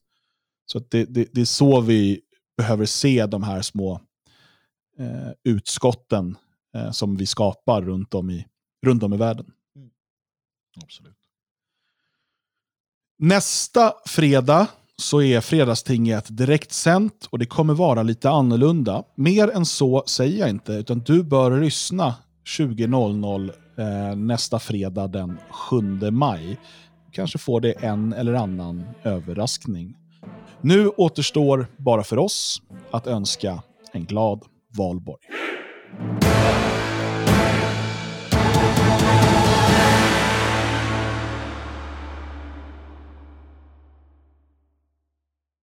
[0.65, 2.21] Så det, det, det, är så vi
[2.57, 4.01] behöver se de här små
[4.99, 6.37] eh, utskotten
[6.75, 8.47] eh, som vi skapar runt om i,
[8.85, 9.51] runt om i världen.
[9.75, 9.89] Mm.
[10.83, 11.15] Absolut.
[13.19, 14.67] Nästa fredag
[15.01, 19.03] så är Fredagstinget direktsänt och det kommer vara lite annorlunda.
[19.15, 22.15] Mer än så säger jag inte, utan du bör lyssna
[22.59, 26.59] 20.00 eh, nästa fredag den 7 maj.
[27.11, 29.95] Kanske får det en eller annan överraskning.
[30.61, 34.43] Nu återstår bara för oss att önska en glad
[34.77, 35.21] valborg.